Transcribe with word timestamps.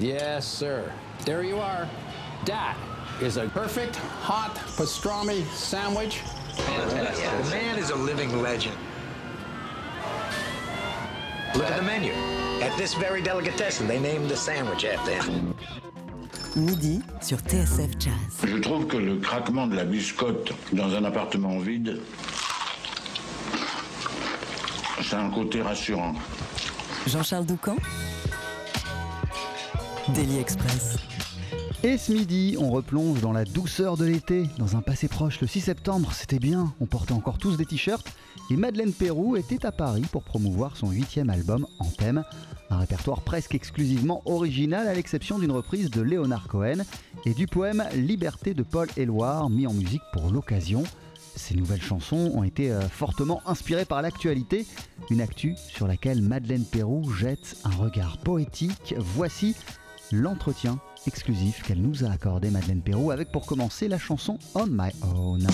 Yes, 0.00 0.46
sir. 0.46 0.90
There 1.26 1.42
you 1.42 1.58
are. 1.58 1.86
That 2.46 2.74
is 3.20 3.36
a 3.36 3.48
perfect 3.48 3.96
hot 3.96 4.54
pastrami 4.76 5.44
sandwich. 5.52 6.20
Fantastic. 6.56 7.44
The 7.44 7.50
man 7.50 7.78
is 7.78 7.90
a 7.90 7.96
living 7.96 8.40
legend. 8.40 8.74
Look 11.54 11.64
at 11.64 11.76
the 11.76 11.82
menu. 11.82 12.12
At 12.62 12.74
this 12.78 12.94
very 12.94 13.20
delicatessen, 13.20 13.86
they 13.86 14.00
named 14.00 14.30
the 14.30 14.36
sandwich 14.36 14.86
after 14.86 15.22
him. 15.22 15.54
Midi 16.56 17.02
sur 17.20 17.36
TSF 17.36 17.98
Jazz. 17.98 18.40
Je 18.42 18.58
trouve 18.58 18.86
que 18.86 18.96
le 18.96 19.18
craquement 19.18 19.66
de 19.66 19.76
la 19.76 19.84
biscotte 19.84 20.52
dans 20.72 20.94
un 20.94 21.04
appartement 21.04 21.58
vide, 21.58 22.00
c'est 25.02 25.16
un 25.16 25.30
côté 25.30 25.60
rassurant. 25.60 26.14
Jean-Charles 27.06 27.44
Doucan 27.44 27.76
Daily 30.14 30.38
Express. 30.38 30.96
Et 31.82 31.98
ce 31.98 32.12
midi, 32.12 32.56
on 32.58 32.70
replonge 32.70 33.20
dans 33.20 33.32
la 33.32 33.44
douceur 33.44 33.96
de 33.96 34.04
l'été, 34.04 34.44
dans 34.58 34.76
un 34.76 34.82
passé 34.82 35.08
proche. 35.08 35.40
Le 35.40 35.46
6 35.46 35.60
septembre, 35.62 36.12
c'était 36.12 36.38
bien, 36.38 36.72
on 36.80 36.86
portait 36.86 37.12
encore 37.12 37.38
tous 37.38 37.56
des 37.56 37.66
t-shirts. 37.66 38.06
Et 38.50 38.56
Madeleine 38.56 38.92
Pérou 38.92 39.36
était 39.36 39.64
à 39.66 39.72
Paris 39.72 40.04
pour 40.10 40.22
promouvoir 40.22 40.76
son 40.76 40.90
huitième 40.90 41.30
album 41.30 41.66
en 41.78 41.86
thème. 41.86 42.24
Un 42.70 42.78
répertoire 42.78 43.20
presque 43.22 43.54
exclusivement 43.54 44.22
original, 44.24 44.88
à 44.88 44.94
l'exception 44.94 45.38
d'une 45.38 45.52
reprise 45.52 45.90
de 45.90 46.02
Léonard 46.02 46.48
Cohen 46.48 46.84
et 47.24 47.34
du 47.34 47.46
poème 47.46 47.84
Liberté 47.94 48.54
de 48.54 48.62
Paul 48.62 48.88
Éluard, 48.96 49.50
mis 49.50 49.66
en 49.66 49.74
musique 49.74 50.02
pour 50.12 50.30
l'occasion. 50.30 50.82
Ces 51.36 51.54
nouvelles 51.54 51.82
chansons 51.82 52.32
ont 52.34 52.42
été 52.42 52.70
euh, 52.70 52.80
fortement 52.80 53.40
inspirées 53.46 53.84
par 53.84 54.02
l'actualité, 54.02 54.66
une 55.10 55.20
actu 55.20 55.54
sur 55.56 55.86
laquelle 55.86 56.22
Madeleine 56.22 56.64
Pérou 56.64 57.10
jette 57.12 57.56
un 57.64 57.70
regard 57.70 58.18
poétique. 58.18 58.94
Voici 58.98 59.54
l'entretien 60.12 60.78
exclusif 61.06 61.62
qu'elle 61.62 61.80
nous 61.80 62.04
a 62.04 62.10
accordé 62.10 62.50
Madeleine 62.50 62.82
Pérou 62.82 63.10
avec 63.10 63.30
pour 63.32 63.46
commencer 63.46 63.88
la 63.88 63.98
chanson 63.98 64.38
On 64.54 64.66
My 64.66 64.90
Own. 65.14 65.46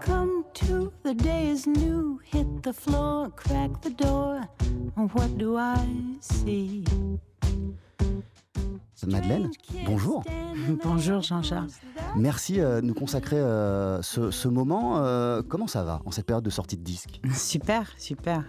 Come 0.00 0.44
to, 0.54 0.92
the 1.02 1.66
new. 1.66 2.20
Hit 2.24 2.62
the 2.62 2.72
floor, 2.72 3.30
crack 3.34 3.80
the 3.80 3.90
door. 3.90 4.42
What 4.96 5.38
do 5.38 5.56
I 5.56 5.76
see? 6.20 6.84
Madeleine, 9.08 9.50
bonjour. 9.86 10.22
Bonjour 10.84 11.22
Jean-Charles. 11.22 11.68
Merci 12.16 12.60
euh, 12.60 12.80
de 12.80 12.86
nous 12.86 12.94
consacrer 12.94 13.38
euh, 13.38 14.02
ce, 14.02 14.30
ce 14.30 14.48
moment. 14.48 14.98
Euh, 14.98 15.42
comment 15.46 15.66
ça 15.66 15.82
va 15.82 16.02
en 16.04 16.10
cette 16.10 16.26
période 16.26 16.44
de 16.44 16.50
sortie 16.50 16.76
de 16.76 16.82
disque? 16.82 17.20
Super, 17.32 17.90
super. 17.96 18.44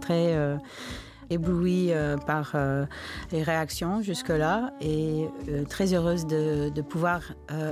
Très 0.00 0.58
éblouie 1.30 1.92
euh, 1.92 2.16
par 2.16 2.52
euh, 2.54 2.86
les 3.32 3.42
réactions 3.42 4.02
jusque-là 4.02 4.72
et 4.80 5.28
euh, 5.48 5.64
très 5.64 5.94
heureuse 5.94 6.26
de, 6.26 6.70
de 6.70 6.82
pouvoir 6.82 7.20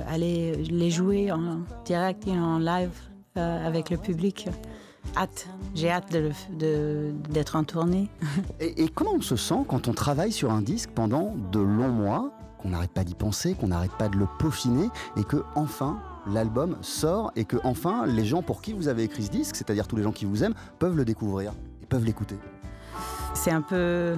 aller 0.07 0.55
les 0.55 0.91
jouer 0.91 1.31
en 1.31 1.61
direct 1.85 2.27
et 2.27 2.37
en 2.37 2.59
live 2.59 2.91
avec 3.35 3.91
le 3.91 3.97
public. 3.97 4.47
Hâte, 5.15 5.47
j'ai 5.73 5.89
hâte 5.89 6.11
de 6.11 6.19
le- 6.19 6.31
de- 6.57 7.11
d'être 7.29 7.55
en 7.55 7.63
tournée. 7.63 8.09
et, 8.59 8.83
et 8.83 8.89
comment 8.89 9.13
on 9.15 9.21
se 9.21 9.35
sent 9.35 9.63
quand 9.67 9.87
on 9.87 9.93
travaille 9.93 10.31
sur 10.31 10.51
un 10.51 10.61
disque 10.61 10.91
pendant 10.91 11.33
de 11.51 11.59
longs 11.59 11.89
mois, 11.89 12.31
qu'on 12.59 12.69
n'arrête 12.69 12.91
pas 12.91 13.03
d'y 13.03 13.15
penser, 13.15 13.53
qu'on 13.55 13.67
n'arrête 13.67 13.91
pas 13.97 14.09
de 14.09 14.17
le 14.17 14.27
peaufiner 14.39 14.89
et 15.15 15.23
que 15.23 15.43
enfin 15.55 15.99
l'album 16.31 16.77
sort 16.81 17.31
et 17.35 17.45
que 17.45 17.57
enfin 17.63 18.05
les 18.05 18.25
gens 18.25 18.41
pour 18.41 18.61
qui 18.61 18.73
vous 18.73 18.87
avez 18.87 19.03
écrit 19.03 19.23
ce 19.23 19.31
disque, 19.31 19.55
c'est-à-dire 19.55 19.87
tous 19.87 19.95
les 19.95 20.03
gens 20.03 20.11
qui 20.11 20.25
vous 20.25 20.43
aiment, 20.43 20.55
peuvent 20.77 20.95
le 20.97 21.05
découvrir 21.05 21.53
et 21.81 21.85
peuvent 21.85 22.03
l'écouter? 22.05 22.35
C'est 23.33 23.51
un 23.51 23.61
peu 23.61 24.15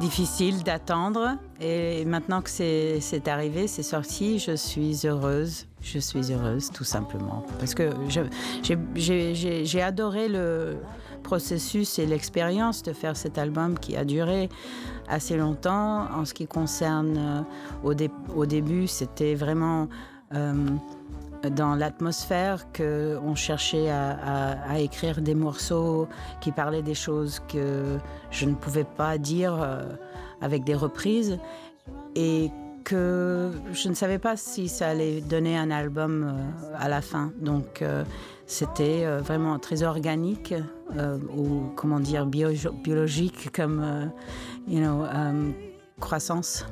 difficile 0.00 0.62
d'attendre 0.62 1.36
et 1.60 2.04
maintenant 2.04 2.42
que 2.42 2.50
c'est 2.50 3.28
arrivé, 3.28 3.66
c'est 3.66 3.82
sorti, 3.82 4.38
je 4.38 4.54
suis 4.56 5.00
heureuse. 5.06 5.66
Je 5.92 6.00
suis 6.00 6.32
heureuse 6.32 6.70
tout 6.72 6.82
simplement 6.84 7.44
parce 7.60 7.72
que 7.74 7.90
j'ai- 8.96 9.82
adoré 9.82 10.28
le 10.28 10.78
processus 11.22 11.98
et 12.00 12.06
l'expérience 12.06 12.82
de 12.82 12.92
faire 12.92 13.16
cet 13.16 13.38
album 13.38 13.78
qui 13.78 13.96
a 13.96 14.04
duré 14.04 14.48
assez 15.08 15.36
longtemps. 15.36 16.06
En 16.12 16.24
ce 16.24 16.34
qui 16.34 16.46
concerne 16.48 17.16
euh, 17.16 17.40
au, 17.84 17.94
dé- 17.94 18.10
au 18.34 18.46
début, 18.46 18.88
c'était 18.88 19.34
vraiment 19.36 19.88
euh, 20.34 20.54
dans 21.54 21.76
l'atmosphère 21.76 22.66
qu'on 22.72 23.34
cherchait 23.36 23.88
à, 23.88 24.10
à- 24.10 24.72
à 24.72 24.78
écrire 24.80 25.20
des 25.20 25.36
morceaux 25.36 26.08
qui 26.40 26.50
parlaient 26.50 26.82
des 26.82 26.94
choses 26.94 27.40
que 27.48 27.98
je 28.32 28.44
ne 28.46 28.54
pouvais 28.54 28.84
pas 28.96 29.18
dire 29.18 29.54
euh, 29.62 29.84
avec 30.40 30.64
des 30.64 30.74
reprises 30.74 31.38
et 32.16 32.50
que 32.86 33.50
je 33.72 33.88
ne 33.88 33.94
savais 33.94 34.20
pas 34.20 34.36
si 34.36 34.68
ça 34.68 34.88
allait 34.88 35.20
donner 35.20 35.58
un 35.58 35.70
album 35.72 36.12
euh, 36.22 36.76
à 36.78 36.88
la 36.88 37.00
fin. 37.02 37.32
Donc 37.40 37.82
euh, 37.82 38.04
c'était 38.46 39.04
euh, 39.04 39.18
vraiment 39.20 39.58
très 39.58 39.82
organique 39.82 40.54
euh, 40.96 41.18
ou 41.36 41.72
comment 41.74 41.98
dire 42.00 42.26
bio- 42.26 42.72
biologique 42.84 43.50
comme 43.52 43.80
euh, 43.82 44.06
you 44.68 44.78
know, 44.80 45.02
euh, 45.04 45.50
croissance. 46.00 46.64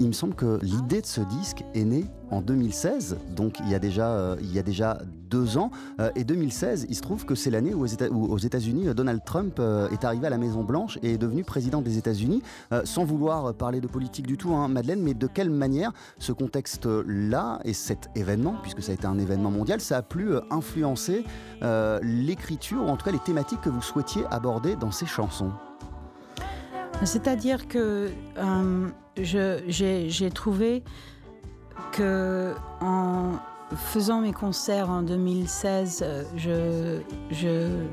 Il 0.00 0.08
me 0.08 0.12
semble 0.12 0.34
que 0.34 0.58
l'idée 0.62 1.02
de 1.02 1.06
ce 1.06 1.20
disque 1.20 1.62
est 1.74 1.84
née 1.84 2.06
en 2.30 2.40
2016, 2.40 3.18
donc 3.36 3.58
il 3.60 3.68
y 3.68 3.74
a 3.74 3.78
déjà, 3.78 4.08
euh, 4.08 4.36
il 4.40 4.50
y 4.50 4.58
a 4.58 4.62
déjà 4.62 4.96
deux 5.28 5.58
ans. 5.58 5.70
Euh, 6.00 6.10
et 6.16 6.24
2016, 6.24 6.86
il 6.88 6.94
se 6.94 7.02
trouve 7.02 7.26
que 7.26 7.34
c'est 7.34 7.50
l'année 7.50 7.74
où 7.74 7.82
aux 7.82 8.38
États-Unis, 8.38 8.88
euh, 8.88 8.94
Donald 8.94 9.22
Trump 9.26 9.60
est 9.92 10.02
arrivé 10.02 10.26
à 10.26 10.30
la 10.30 10.38
Maison 10.38 10.64
Blanche 10.64 10.98
et 11.02 11.12
est 11.12 11.18
devenu 11.18 11.44
président 11.44 11.82
des 11.82 11.98
États-Unis. 11.98 12.42
Sans 12.84 13.04
vouloir 13.04 13.52
parler 13.52 13.82
de 13.82 13.86
politique 13.86 14.26
du 14.26 14.38
tout, 14.38 14.54
hein, 14.54 14.68
Madeleine, 14.68 15.02
mais 15.02 15.12
de 15.12 15.26
quelle 15.26 15.50
manière 15.50 15.92
ce 16.18 16.32
contexte-là 16.32 17.60
et 17.66 17.74
cet 17.74 18.08
événement, 18.14 18.54
puisque 18.62 18.82
ça 18.82 18.92
a 18.92 18.94
été 18.94 19.06
un 19.06 19.18
événement 19.18 19.50
mondial, 19.50 19.82
ça 19.82 19.98
a 19.98 20.02
pu 20.02 20.30
influencer 20.50 21.24
l'écriture 22.02 22.84
ou 22.84 22.88
en 22.88 22.96
tout 22.96 23.04
cas 23.04 23.12
les 23.12 23.18
thématiques 23.18 23.60
que 23.60 23.70
vous 23.70 23.82
souhaitiez 23.82 24.22
aborder 24.30 24.76
dans 24.76 24.92
ces 24.92 25.06
chansons? 25.06 25.52
C'est-à-dire 27.04 27.66
que 27.66 28.10
euh, 28.38 28.88
j'ai 29.16 30.30
trouvé 30.30 30.82
que 31.92 32.54
en 32.80 33.32
faisant 33.74 34.20
mes 34.20 34.32
concerts 34.32 34.90
en 34.90 35.02
2016, 35.02 36.04
euh, 36.04 37.00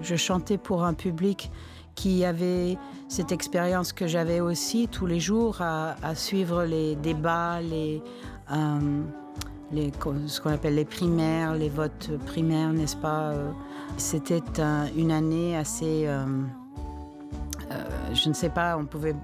je, 0.02 0.16
chantais 0.16 0.58
pour 0.58 0.84
un 0.84 0.94
public 0.94 1.52
qui 1.96 2.26
avait 2.26 2.78
cette 3.08 3.32
expérience 3.32 3.94
que 3.94 4.08
j'avais 4.08 4.42
aussi 4.42 4.88
tous 4.88 5.06
les 5.06 5.20
jours 5.20 5.62
à, 5.62 5.96
suivre 6.14 6.64
les 6.64 6.96
débats, 6.96 7.62
les, 7.62 8.04
euh, 8.52 9.02
ce 10.28 10.42
qu'on 10.42 10.52
appelle 10.52 10.76
les 10.76 10.86
primaires, 10.86 11.56
les 11.56 11.70
votes 11.70 12.12
primaires, 12.26 12.74
n'est-ce 12.74 12.98
pas 12.98 13.34
C'était 13.98 14.62
un- 14.62 14.88
une 14.96 15.12
année 15.12 15.56
assez... 15.56 16.08
je 18.18 18.30
ne 18.30 18.34
sais 18.34 18.50
pas, 18.50 18.78
on 18.78 18.82
ne 18.82 18.88
pouvait 18.88 19.16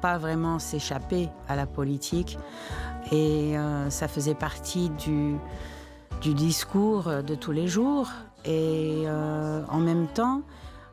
pas 0.00 0.18
vraiment 0.18 0.58
s'échapper 0.58 1.28
à 1.48 1.56
la 1.56 1.66
politique. 1.66 2.38
Et 3.12 3.56
euh, 3.56 3.90
ça 3.90 4.08
faisait 4.08 4.34
partie 4.34 4.90
du, 4.90 5.36
discours 6.34 7.22
de 7.22 7.34
tous 7.34 7.52
les 7.52 7.68
jours. 7.68 8.08
Et 8.44 9.04
euh, 9.06 9.62
en 9.68 9.78
même 9.78 10.08
temps, 10.08 10.42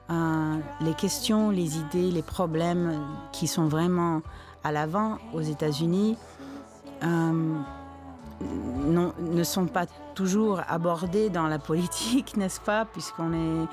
euh, 0.09 0.57
les 0.81 0.93
questions, 0.93 1.49
les 1.49 1.77
idées, 1.77 2.11
les 2.11 2.21
problèmes 2.21 3.01
qui 3.31 3.47
sont 3.47 3.67
vraiment 3.67 4.21
à 4.63 4.71
l'avant 4.71 5.17
aux 5.33 5.41
États-Unis 5.41 6.17
ne 7.01 7.63
sont 9.43 9.67
pas 9.67 9.85
toujours 10.15 10.61
abordés 10.67 11.29
dans 11.29 11.47
la 11.47 11.59
politique, 11.59 12.35
n'est-ce 12.37 12.61
pas 12.61 12.85
Puisqu'on 12.85 13.33
est 13.33 13.67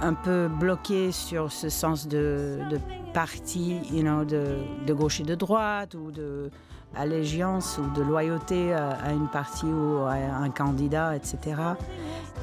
un 0.00 0.14
peu 0.14 0.48
bloqué 0.48 1.12
sur 1.12 1.50
ce 1.52 1.68
sens 1.68 2.06
de, 2.06 2.58
de 2.70 2.78
parti, 3.12 3.78
you 3.92 4.02
know, 4.02 4.24
de, 4.24 4.58
de 4.86 4.92
gauche 4.92 5.20
et 5.20 5.24
de 5.24 5.34
droite, 5.34 5.94
ou 5.94 6.10
de 6.10 6.50
allégeance 6.94 7.78
ou 7.78 7.90
de 7.94 8.02
loyauté 8.02 8.72
à, 8.72 9.12
une 9.12 9.28
partie 9.28 9.66
ou 9.66 9.98
à 10.06 10.14
un 10.14 10.50
candidat, 10.50 11.16
etc. 11.16 11.60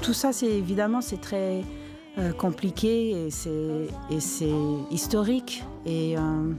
Tout 0.02 0.14
ça, 0.14 0.32
c'est 0.32 0.52
évidemment, 0.52 1.02
c'est 1.02 1.22
très 1.22 1.64
euh, 2.18 2.32
compliqué 2.34 3.28
et 3.28 4.20
c'est 4.20 4.52
historique. 4.92 5.64
Et 5.86 6.18
euh, 6.18 6.54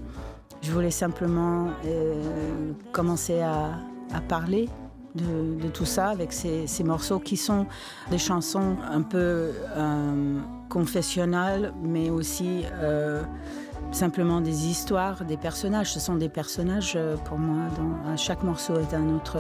je 0.63 0.73
voulais 0.73 0.91
simplement 0.91 1.69
euh, 1.85 2.73
commencer 2.93 3.41
à 3.41 3.79
parler 4.29 4.69
de, 5.15 5.69
tout 5.69 5.85
ça 5.85 6.09
avec 6.09 6.33
ces, 6.33 6.67
morceaux 6.85 7.19
qui 7.19 7.37
sont 7.37 7.67
des 8.11 8.19
chansons 8.19 8.77
un 8.91 9.03
peu 9.03 9.53
euh, 9.77 10.39
confessionnelles, 10.69 11.73
mais 11.83 12.11
aussi 12.11 12.63
euh, 12.75 13.23
simplement 13.93 14.41
des 14.41 14.67
histoires, 14.67 15.25
des 15.25 15.37
personnages. 15.37 15.93
Ce 15.93 16.01
sont 16.01 16.17
des 16.17 16.29
personnages 16.29 16.95
euh, 16.97 17.17
pour 17.17 17.39
moi. 17.39 17.65
Dans, 17.77 18.17
chaque 18.17 18.43
morceau 18.43 18.79
est 18.79 18.95
un 18.95 19.09
autre 19.15 19.39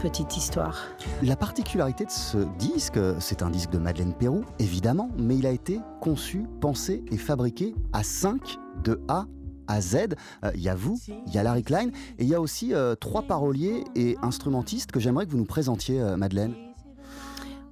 petite 0.00 0.36
histoire. 0.36 0.78
La 1.22 1.36
particularité 1.36 2.06
de 2.06 2.10
ce 2.10 2.38
disque, 2.58 2.98
c'est 3.18 3.42
un 3.42 3.50
disque 3.50 3.70
de 3.70 3.78
Madeleine 3.78 4.14
Pérou, 4.14 4.44
évidemment, 4.58 5.10
mais 5.18 5.36
il 5.36 5.46
a 5.46 5.50
été 5.50 5.80
conçu, 6.00 6.46
pensé 6.60 7.04
et 7.10 7.18
fabriqué 7.18 7.74
à 7.92 8.02
5 8.02 8.40
de 8.82 9.00
A 9.08 9.26
à 9.70 9.80
Z. 9.80 9.96
Euh, 10.44 10.50
Il 10.54 10.60
y 10.60 10.68
a 10.68 10.74
vous, 10.74 10.98
il 11.26 11.32
y 11.32 11.38
a 11.38 11.42
Larry 11.42 11.62
Klein, 11.62 11.88
et 12.18 12.24
il 12.24 12.28
y 12.28 12.34
a 12.34 12.40
aussi 12.40 12.74
euh, 12.74 12.94
trois 12.94 13.22
paroliers 13.22 13.84
et 13.94 14.16
instrumentistes 14.22 14.92
que 14.92 15.00
j'aimerais 15.00 15.26
que 15.26 15.30
vous 15.30 15.38
nous 15.38 15.44
présentiez, 15.44 16.00
euh, 16.00 16.16
Madeleine. 16.16 16.54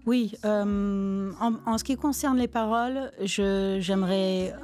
Oui, 0.07 0.35
en, 0.43 1.77
ce 1.77 1.85
qui 1.85 1.97
concerne 1.97 2.39
les 2.39 2.49
paroles, 2.49 3.11
j'aimerais 3.21 4.55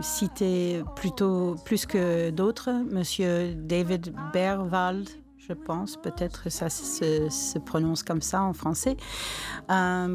citer 0.00 0.84
plutôt 0.94 1.56
plus 1.64 1.86
que 1.86 2.30
d'autres, 2.30 2.70
Monsieur 2.88 3.52
David 3.56 4.14
Berwald, 4.32 5.08
je 5.38 5.54
pense, 5.54 5.96
peut-être 5.96 6.52
ça 6.52 6.70
se, 6.70 7.58
prononce 7.58 8.04
comme 8.04 8.22
ça 8.22 8.42
en 8.42 8.52
français, 8.52 8.96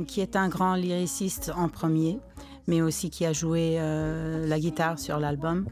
qui 0.08 0.22
est 0.22 0.38
un 0.38 0.48
grand 0.48 0.76
lyriciste 0.76 1.52
en 1.54 1.68
premier, 1.68 2.20
mais 2.66 2.82
aussi 2.82 3.10
qui 3.10 3.26
a 3.26 3.34
joué 3.34 3.78
la 3.78 4.58
guitare 4.58 4.98
sur 4.98 5.20
l'album. 5.20 5.66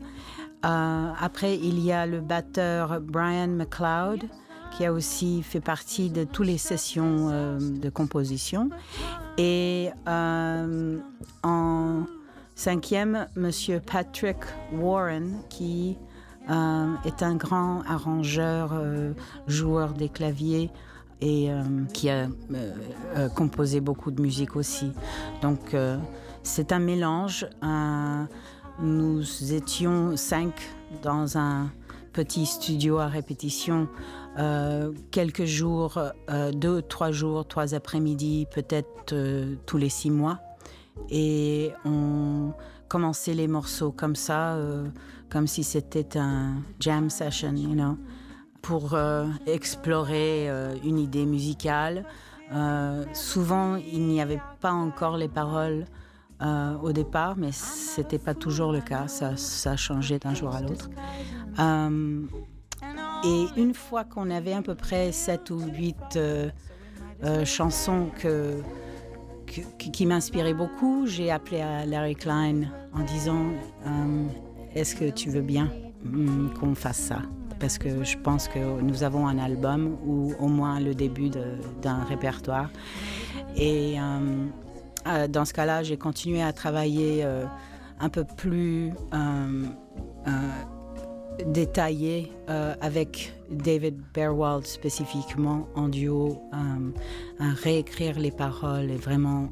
Euh, 0.65 1.11
après, 1.19 1.57
il 1.57 1.79
y 1.79 1.91
a 1.91 2.06
le 2.06 2.19
batteur 2.19 3.00
Brian 3.01 3.47
McLeod, 3.47 4.25
qui 4.71 4.85
a 4.85 4.94
aussi 4.94 5.41
fait 5.41 5.61
partie 5.61 6.09
de 6.09 6.25
toutes 6.25 6.47
les 6.47 6.57
sessions 6.57 7.29
euh, 7.31 7.59
de 7.59 7.89
composition. 7.89 8.69
Et 9.38 9.89
euh, 10.07 11.00
en 11.44 12.03
cinquième, 12.56 13.27
Monsieur 13.35 13.79
Patrick 13.79 14.38
Warren, 14.73 15.41
qui 15.50 15.97
est 17.06 17.23
un 17.23 17.35
grand 17.35 17.83
arrangeur, 17.83 18.73
joueur 19.45 19.94
des 19.94 20.09
claviers 20.09 20.71
et 21.21 21.50
qui 21.94 22.09
a 22.09 22.27
composé 23.35 23.81
beaucoup 23.81 24.09
de 24.09 24.19
musique 24.19 24.56
aussi. 24.56 24.91
Donc 25.44 25.75
c'est 26.41 26.71
un 26.71 26.79
mélange. 26.79 27.45
Nous 28.81 29.53
étions 29.53 30.15
cinq 30.15 30.53
dans 31.03 31.37
un 31.37 31.69
petit 32.13 32.45
studio 32.45 32.97
à 32.97 33.07
répétition 33.07 33.87
euh, 34.37 34.93
quelques 35.11 35.45
jours, 35.45 35.97
euh, 36.29 36.51
deux, 36.51 36.81
trois 36.81 37.11
jours, 37.11 37.47
trois 37.47 37.73
après-midi, 37.75 38.47
peut-être 38.53 39.13
euh, 39.13 39.55
tous 39.65 39.77
les 39.77 39.89
six 39.89 40.11
mois. 40.11 40.39
Et 41.09 41.71
on 41.85 42.53
commençait 42.87 43.33
les 43.33 43.47
morceaux 43.47 43.91
comme 43.91 44.15
ça, 44.15 44.57
comme 45.29 45.47
si 45.47 45.63
c'était 45.63 46.17
un 46.17 46.55
jam 46.79 47.09
session, 47.09 47.53
you 47.55 47.73
know, 47.73 47.97
pour 48.61 48.97
explorer 49.45 50.49
une 50.83 50.99
idée 50.99 51.25
musicale. 51.25 52.03
Souvent, 53.13 53.75
il 53.75 54.07
n'y 54.07 54.21
avait 54.21 54.41
pas 54.59 54.73
encore 54.73 55.15
les 55.15 55.29
paroles 55.29 55.85
euh, 56.41 56.77
au 56.81 56.94
départ, 56.94 57.36
mais 57.36 57.51
c'était 57.51 58.18
pas 58.18 58.33
toujours 58.33 58.71
le 58.71 58.80
cas. 58.80 59.07
Ça, 59.07 59.75
changeait 59.75 60.19
d'un 60.19 60.33
jour 60.33 60.56
à 60.56 60.62
l'autre. 60.62 60.89
Euh, 61.59 62.21
et 63.25 63.45
une 63.57 63.74
fois 63.74 64.06
qu'on 64.06 64.30
avait 64.31 64.53
à 64.53 64.62
peu 64.62 64.74
près 64.74 65.12
sept 65.12 65.50
ou 65.50 65.59
huit 65.59 66.15
euh, 66.15 66.50
chansons 67.44 68.09
qui, 69.47 70.06
m'inspiraient 70.06 70.53
beaucoup, 70.53 71.07
j'ai 71.07 71.30
appelé 71.30 71.59
à 71.59 71.86
Larry 71.86 72.15
Klein 72.15 72.62
en 72.94 73.03
disant 73.03 73.47
Est-ce 74.75 74.95
que 74.95 75.09
tu 75.09 75.30
veux 75.30 75.42
bien 75.42 75.69
hum, 76.06 76.53
qu'on 76.57 76.74
fasse 76.74 77.00
ça? 77.00 77.21
Parce 77.59 77.77
que 77.77 78.06
je 78.06 78.18
pense 78.18 78.47
que 78.47 78.81
nous 78.81 79.03
avons 79.03 79.27
un 79.27 79.39
album 79.39 79.97
ou 80.06 80.33
au 80.39 80.47
moins 80.47 80.80
le 80.80 80.95
début 80.95 81.30
d'un 81.81 82.03
répertoire. 82.06 82.69
Et 83.57 83.97
euh, 85.07 85.27
dans 85.27 85.45
ce 85.45 85.53
cas-là, 85.53 85.83
j'ai 85.83 85.97
continué 85.97 86.41
à 86.41 86.53
travailler 86.53 87.23
euh, 87.23 87.45
un 87.99 88.09
peu 88.09 88.23
plus 88.23 88.91
euh, 89.13 89.63
détaillé 91.45 92.33
avec 92.81 93.33
David 93.49 93.95
Berwald 94.13 94.65
spécifiquement 94.65 95.69
en 95.73 95.87
duo, 95.87 96.41
à 96.51 97.53
réécrire 97.53 98.19
les 98.19 98.31
paroles 98.31 98.91
et 98.91 98.97
vraiment. 98.97 99.49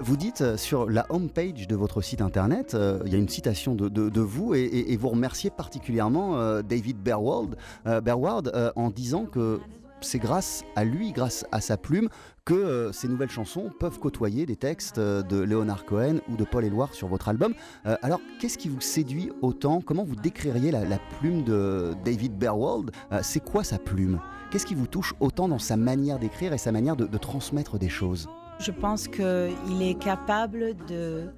Vous 0.00 0.16
dites 0.16 0.56
sur 0.56 0.90
la 0.90 1.06
homepage 1.10 1.68
de 1.68 1.76
votre 1.76 2.00
site 2.00 2.22
internet, 2.22 2.76
il 3.04 3.12
y 3.12 3.14
a 3.14 3.18
une 3.18 3.28
citation 3.28 3.76
de, 3.76 4.20
vous 4.20 4.54
et, 4.54 4.96
vous 4.96 5.10
remerciez 5.10 5.50
particulièrement 5.50 6.60
David 6.62 6.98
Berwald, 6.98 7.56
en 7.86 8.90
disant 8.90 9.26
que 9.26 9.60
c'est 10.02 10.18
grâce 10.18 10.64
à 10.76 10.84
lui, 10.84 11.12
grâce 11.12 11.44
à 11.52 11.60
sa 11.60 11.76
plume, 11.76 12.08
que 12.44 12.54
euh, 12.54 12.92
ces 12.92 13.08
nouvelles 13.08 13.30
chansons 13.30 13.70
peuvent 13.78 13.98
côtoyer 13.98 14.46
des 14.46 14.56
textes 14.56 14.98
euh, 14.98 15.22
de 15.22 15.36
Leonard 15.36 15.84
Cohen 15.84 16.16
ou 16.28 16.36
de 16.36 16.44
Paul 16.44 16.64
Éluard 16.64 16.94
sur 16.94 17.08
votre 17.08 17.28
album. 17.28 17.54
Euh, 17.86 17.96
alors, 18.02 18.20
qu'est-ce 18.40 18.58
qui 18.58 18.68
vous 18.68 18.80
séduit 18.80 19.30
autant? 19.42 19.80
Comment 19.80 20.04
vous 20.04 20.16
décririez 20.16 20.70
la, 20.70 20.98
plume 21.20 21.44
de 21.44 21.94
David 22.04 22.36
Berwald 22.36 22.90
C'est 23.22 23.44
quoi 23.44 23.64
sa 23.64 23.78
plume? 23.78 24.20
Qu'est-ce 24.50 24.66
qui 24.66 24.74
vous 24.74 24.86
touche 24.86 25.14
autant 25.20 25.48
dans 25.48 25.58
sa 25.58 25.76
manière 25.76 26.18
d'écrire 26.18 26.52
et 26.52 26.58
sa 26.58 26.72
manière 26.72 26.96
de 26.96 27.18
transmettre 27.18 27.78
des 27.78 27.88
choses? 27.88 28.28
Je 28.58 28.70
pense 28.70 29.08
qu'il 29.08 29.82
est 29.82 29.98
capable 29.98 30.76
de 30.88 31.28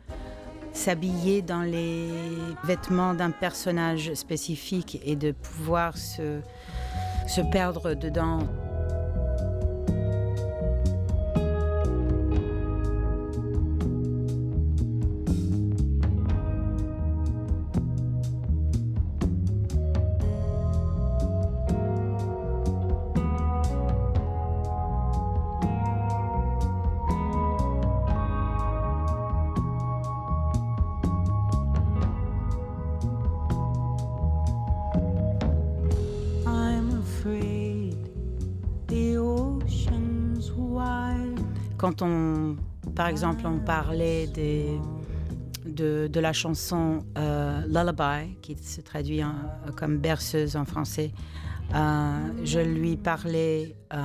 s'habiller 0.75 1.41
dans 1.41 1.63
les 1.63 2.09
vêtements 2.65 3.15
d'un 3.15 3.31
personnage 3.31 4.13
spécifique 4.15 5.01
et 5.05 5.17
de 5.17 5.31
pouvoir 5.31 5.97
se, 5.97 6.41
se 7.27 7.43
perdre 7.43 7.95
dedans. 7.95 8.64
Quand 41.77 42.03
on, 42.03 42.57
par 42.95 43.09
exemple, 43.09 43.47
on 43.47 43.59
parlait 43.59 44.27
de, 45.67 46.07
de 46.09 46.21
la 46.21 46.33
chanson 46.33 47.01
euh, 47.17 47.63
Lullaby, 47.67 48.37
qui 48.43 48.57
se 48.57 48.81
traduit 48.81 49.23
comme 49.77 49.99
berceuse 49.99 50.57
en 50.57 50.65
français, 50.65 51.13
euh, 51.75 52.45
je 52.45 52.61
lui 52.61 52.97
parlais 52.97 53.75
euh, 53.93 53.99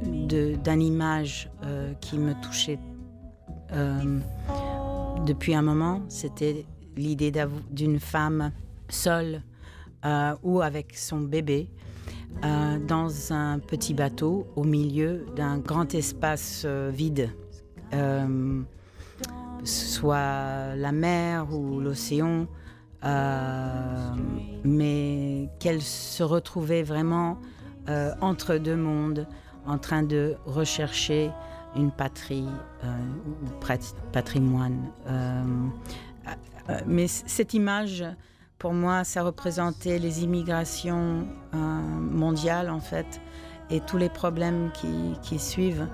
d'une 0.00 0.82
image 0.82 1.50
euh, 1.64 1.92
qui 2.00 2.18
me 2.18 2.34
touchait 2.42 2.78
depuis 5.26 5.54
un 5.54 5.62
moment. 5.62 6.02
C'était 6.08 6.64
l'idée 6.96 7.32
d'une 7.70 7.98
femme 7.98 8.52
seule 8.88 9.42
ou 10.44 10.60
avec 10.60 10.96
son 10.96 11.20
bébé 11.20 11.68
euh, 12.42 12.78
dans 12.78 13.32
un 13.32 13.58
petit 13.58 13.94
bateau 13.94 14.46
au 14.56 14.64
milieu 14.64 15.24
d'un 15.36 15.58
grand 15.58 15.94
espace 15.94 16.62
euh, 16.64 16.90
vide, 16.92 17.30
Euh, 17.92 18.62
soit 19.62 20.74
la 20.74 20.90
mer 20.90 21.54
ou 21.54 21.80
l'océan, 21.80 22.46
mais 24.64 25.48
qu'elle 25.60 25.80
se 25.80 26.22
retrouvait 26.24 26.82
vraiment 26.82 27.38
entre 28.20 28.56
deux 28.58 28.76
mondes, 28.76 29.26
en 29.64 29.78
train 29.78 30.02
de 30.02 30.34
rechercher 30.44 31.30
une 31.76 31.92
patrie 31.92 32.48
ou 32.82 33.46
patrimoine. 34.12 34.90
Mais 36.86 37.06
cette 37.06 37.54
image, 37.54 38.04
pour 38.64 38.72
moi, 38.72 39.04
ça 39.04 39.22
représentait 39.22 39.98
les 39.98 40.24
immigrations 40.24 41.26
euh, 41.52 41.56
mondiales, 41.58 42.70
en 42.70 42.80
fait, 42.80 43.20
et 43.68 43.80
tous 43.80 43.98
les 43.98 44.08
problèmes 44.08 44.70
qui, 44.72 44.88
qui 45.20 45.38
suivent. 45.38 45.86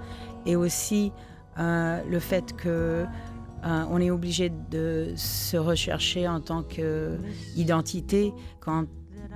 Et 0.47 0.55
aussi 0.55 1.11
euh, 1.59 2.00
le 2.09 2.21
fait 2.21 2.55
que 2.57 2.69
euh, 3.65 3.85
on 3.91 4.00
est 4.00 4.12
obligé 4.12 4.53
de 4.71 5.15
se 5.17 5.57
rechercher 5.57 6.29
en 6.29 6.39
tant 6.39 6.62
qu'identité 6.62 8.33
quand 8.61 8.85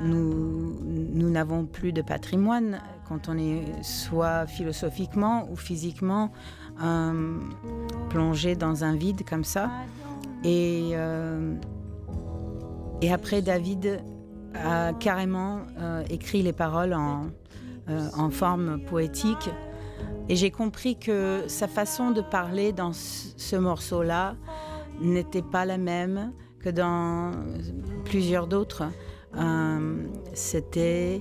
nous 0.01 1.29
n'avons 1.29 1.67
plus 1.67 1.93
de 1.93 2.03
patrimoine, 2.03 2.79
quand 3.09 3.29
on 3.29 3.37
est 3.37 3.65
soit 3.83 4.47
philosophiquement 4.47 5.49
ou 5.51 5.57
physiquement 5.57 6.31
euh, 6.85 7.41
plongé 8.11 8.55
dans 8.55 8.85
un 8.85 8.95
vide 8.95 9.23
comme 9.29 9.43
ça. 9.43 9.73
Et, 10.45 10.95
et 13.05 13.13
après, 13.13 13.43
David 13.43 14.01
a 14.55 14.95
carrément 14.95 15.59
euh, 15.79 16.03
écrit 16.09 16.41
les 16.41 16.55
paroles 16.55 16.95
en, 16.95 17.27
euh, 17.91 18.09
en 18.17 18.31
forme 18.31 18.81
poétique. 18.81 19.51
Et 20.31 20.37
j'ai 20.37 20.51
compris 20.51 20.97
que 20.99 21.43
sa 21.47 21.69
façon 21.69 22.13
de 22.13 22.23
parler 22.23 22.73
dans 22.73 22.93
ce 22.95 23.57
morceau-là 23.57 24.37
n'était 25.03 25.43
pas 25.43 25.67
la 25.67 25.77
même 25.77 26.33
que 26.61 26.71
dans 26.71 27.33
plusieurs 28.07 28.47
d'autres. 28.47 28.85
Euh, 29.37 30.07
c'était 30.33 31.21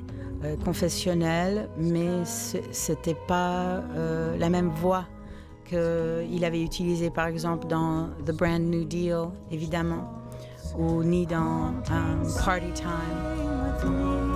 confessionnel, 0.64 1.68
mais 1.78 2.24
c'était 2.24 3.18
pas 3.28 3.84
la 4.40 4.50
même 4.50 4.70
voix 4.70 5.06
qu'il 5.66 6.46
avait 6.46 6.62
utilisée 6.62 7.10
par 7.10 7.28
exemple 7.28 7.68
dans 7.68 8.08
The 8.26 8.32
Brand 8.32 8.62
New 8.62 8.86
Deal, 8.86 9.26
évidemment, 9.52 10.23
ou 10.78 11.04
ni 11.04 11.26
dans 11.26 11.74
Party 12.44 12.72
Time. 12.74 14.33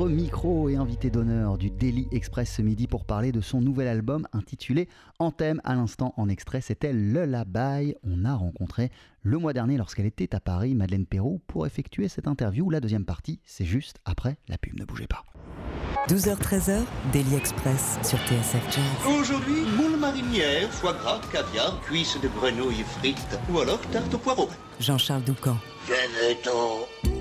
Notre 0.00 0.14
micro 0.14 0.70
et 0.70 0.76
invité 0.76 1.10
d'honneur 1.10 1.58
du 1.58 1.70
Daily 1.70 2.08
Express 2.10 2.54
ce 2.54 2.62
midi 2.62 2.86
pour 2.86 3.04
parler 3.04 3.32
de 3.32 3.42
son 3.42 3.60
nouvel 3.60 3.86
album 3.86 4.26
intitulé 4.32 4.88
Anthem. 5.18 5.60
À 5.62 5.74
l'instant, 5.74 6.14
en 6.16 6.30
extrait, 6.30 6.62
c'était 6.62 6.94
Le 6.94 7.26
Labai. 7.26 7.98
On 8.02 8.24
a 8.24 8.34
rencontré 8.34 8.90
le 9.22 9.36
mois 9.36 9.52
dernier, 9.52 9.76
lorsqu'elle 9.76 10.06
était 10.06 10.34
à 10.34 10.40
Paris, 10.40 10.74
Madeleine 10.74 11.04
Perrault, 11.04 11.42
pour 11.46 11.66
effectuer 11.66 12.08
cette 12.08 12.28
interview. 12.28 12.70
La 12.70 12.80
deuxième 12.80 13.04
partie, 13.04 13.40
c'est 13.44 13.66
juste 13.66 13.98
après 14.06 14.38
la 14.48 14.56
pub. 14.56 14.78
Ne 14.78 14.86
bougez 14.86 15.06
pas. 15.06 15.24
12h-13h, 16.08 16.80
Daily 17.12 17.34
Express 17.34 17.98
sur 18.02 18.18
TSF 18.20 18.74
Jazz. 18.74 19.18
Aujourd'hui, 19.20 19.64
moule 19.76 19.98
marinière, 20.00 20.70
foie 20.70 20.94
gras, 20.94 21.20
caviar, 21.30 21.78
cuisses 21.82 22.18
de 22.22 22.28
grenouille 22.28 22.84
frites 22.84 23.38
ou 23.52 23.58
alors 23.58 23.80
tarte 23.92 24.14
au 24.14 24.18
poireau. 24.18 24.48
Jean-Charles 24.78 25.24
Doucan. 25.24 25.58
Venez-t'en. 25.86 27.19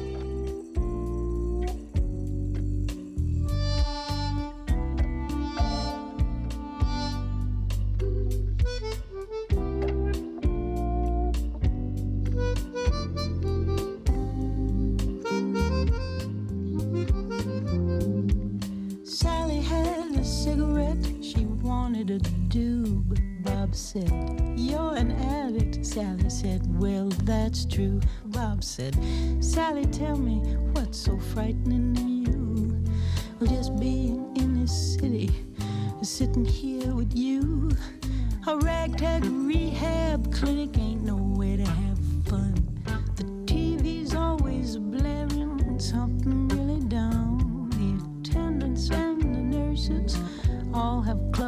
Said, 23.79 24.11
you're 24.55 24.95
an 24.95 25.11
addict 25.11 25.85
Sally, 25.85 26.29
said 26.29 26.61
Well 26.79 27.09
that's 27.23 27.65
true 27.65 27.99
Bob 28.25 28.63
said 28.63 28.95
Sally 29.39 29.85
tell 29.85 30.17
me 30.17 30.39
what's 30.73 30.97
so 30.97 31.17
frightening 31.17 31.95
to 31.95 32.01
you? 32.01 32.83
Well, 33.39 33.49
just 33.49 33.79
being 33.79 34.35
in 34.35 34.59
this 34.59 34.95
city, 34.95 35.29
sitting 36.01 36.45
here 36.45 36.93
with 36.93 37.15
you. 37.15 37.71
A 38.47 38.57
ragtag 38.57 39.23
rehab 39.25 40.33
clinic 40.33 40.77
ain't 40.77 41.03
no 41.03 41.15
way 41.15 41.55
to 41.57 41.65
have 41.65 41.99
fun. 42.25 42.53
The 43.15 43.23
TV's 43.45 44.13
always 44.13 44.77
blaring 44.77 45.79
something 45.79 46.48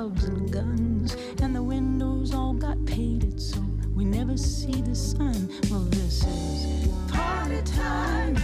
clubs 0.02 0.24
and 0.24 0.52
guns, 0.52 1.16
and 1.44 1.56
the 1.56 1.62
windows 1.62 2.34
all 2.34 2.56
got 2.56 2.84
painted 2.88 3.40
so 3.40 3.60
we 3.94 4.04
never 4.04 4.36
see 4.36 4.82
the 4.82 4.96
sun. 4.96 5.48
Well, 5.70 5.86
this 5.92 6.26
is 6.26 6.88
party 7.12 7.62
time. 7.62 8.36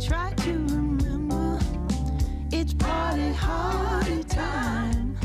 Try 0.00 0.32
to 0.38 0.52
remember 0.74 1.60
it's 2.50 2.74
party 2.74 3.30
hardy 3.32 4.24
time. 4.24 5.16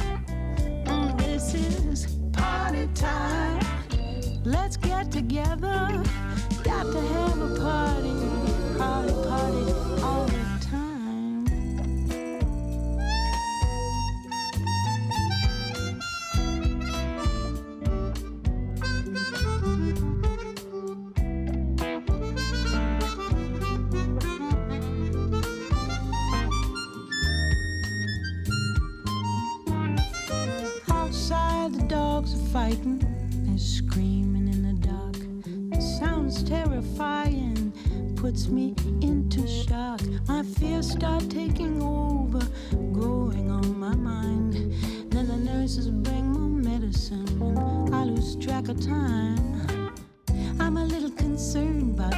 Mm, 0.85 1.17
this 1.17 1.55
is 1.55 2.05
party 2.33 2.87
time. 2.93 3.59
Let's 4.43 4.77
get 4.77 5.11
together, 5.11 6.03
got 6.63 6.83
to 6.91 7.01
have 7.01 7.41
a 7.41 7.55
party. 7.59 7.96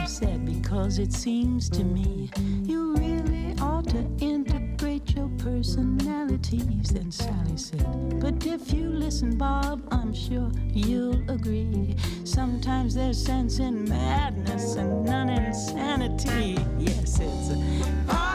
Said, 0.09 0.43
because 0.43 0.97
it 0.97 1.13
seems 1.13 1.69
to 1.69 1.83
me 1.83 2.31
you 2.63 2.95
really 2.95 3.53
ought 3.61 3.87
to 3.89 4.03
integrate 4.19 5.15
your 5.15 5.29
personalities. 5.37 6.89
Then 6.89 7.11
Sally 7.11 7.57
said, 7.57 8.19
But 8.19 8.45
if 8.47 8.73
you 8.73 8.89
listen, 8.89 9.37
Bob, 9.37 9.87
I'm 9.91 10.11
sure 10.13 10.51
you'll 10.73 11.29
agree. 11.29 11.95
Sometimes 12.23 12.95
there's 12.95 13.23
sense 13.23 13.59
in 13.59 13.87
madness 13.87 14.75
and 14.75 15.05
none 15.05 15.29
in 15.29 15.53
sanity. 15.53 16.57
Yes, 16.79 17.19
it's 17.19 17.49
a 17.51 18.28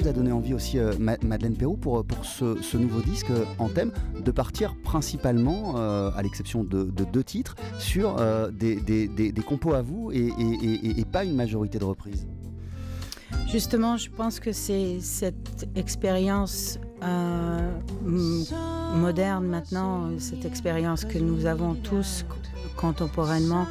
vous 0.00 0.08
a 0.08 0.12
donné 0.12 0.32
envie 0.32 0.54
aussi, 0.54 0.78
euh, 0.78 0.92
Ma- 0.98 1.16
Madeleine 1.22 1.54
Perrault, 1.56 1.76
pour, 1.76 2.04
pour 2.04 2.24
ce, 2.24 2.60
nouveau 2.76 3.00
disque 3.00 3.30
euh, 3.30 3.44
en 3.58 3.68
thème, 3.68 3.92
de 4.24 4.30
partir 4.30 4.74
principalement, 4.82 5.74
euh, 5.76 6.10
à 6.16 6.22
l'exception 6.22 6.64
de, 6.64 6.84
de 6.84 7.04
deux 7.04 7.24
titres, 7.24 7.54
sur 7.78 8.16
euh, 8.18 8.50
des, 8.50 8.76
des- 8.76 9.08
des- 9.08 9.32
compos 9.42 9.74
à 9.74 9.82
vous 9.82 10.10
et, 10.12 10.18
et- 10.38 11.00
et- 11.00 11.00
pas 11.04 11.24
une 11.24 11.34
majorité 11.34 11.78
de 11.78 11.84
reprises? 11.84 12.26
Justement, 13.48 13.96
je 13.96 14.10
pense 14.10 14.38
que 14.40 14.52
c'est 14.52 15.00
cette 15.00 15.68
expérience 15.74 16.78
euh, 17.02 17.70
moderne 18.94 19.46
maintenant, 19.46 20.06
euh, 20.06 20.18
cette 20.18 20.44
expérience 20.44 21.04
que 21.04 21.18
nous 21.18 21.46
avons 21.46 21.74
tous 21.74 22.24
contemporainement 22.76 23.66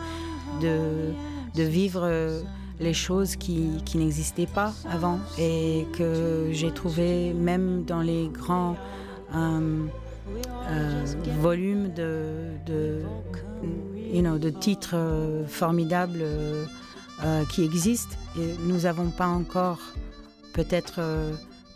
de, 0.61 1.11
de 1.55 1.63
vivre 1.63 2.01
euh, 2.03 2.41
les 2.79 2.93
choses 2.93 3.35
qui, 3.35 3.81
qui 3.85 3.97
n'existaient 3.97 4.47
pas 4.47 4.73
avant 4.89 5.19
et 5.37 5.85
que 5.97 6.49
j'ai 6.51 6.71
trouvé 6.71 7.33
même 7.33 7.83
dans 7.83 8.01
les 8.01 8.29
grands 8.29 8.77
euh, 9.35 9.85
euh, 10.69 11.05
volumes 11.41 11.91
de, 11.93 12.51
de, 12.65 13.01
you 14.13 14.21
know, 14.21 14.37
titres 14.37 14.93
euh, 14.93 15.45
formidables 15.47 16.23
qui 17.51 17.65
existent. 17.65 18.15
Nous 18.65 18.81
n'avons 18.81 19.09
pas 19.09 19.27
encore 19.27 19.79
peut-être 20.53 21.01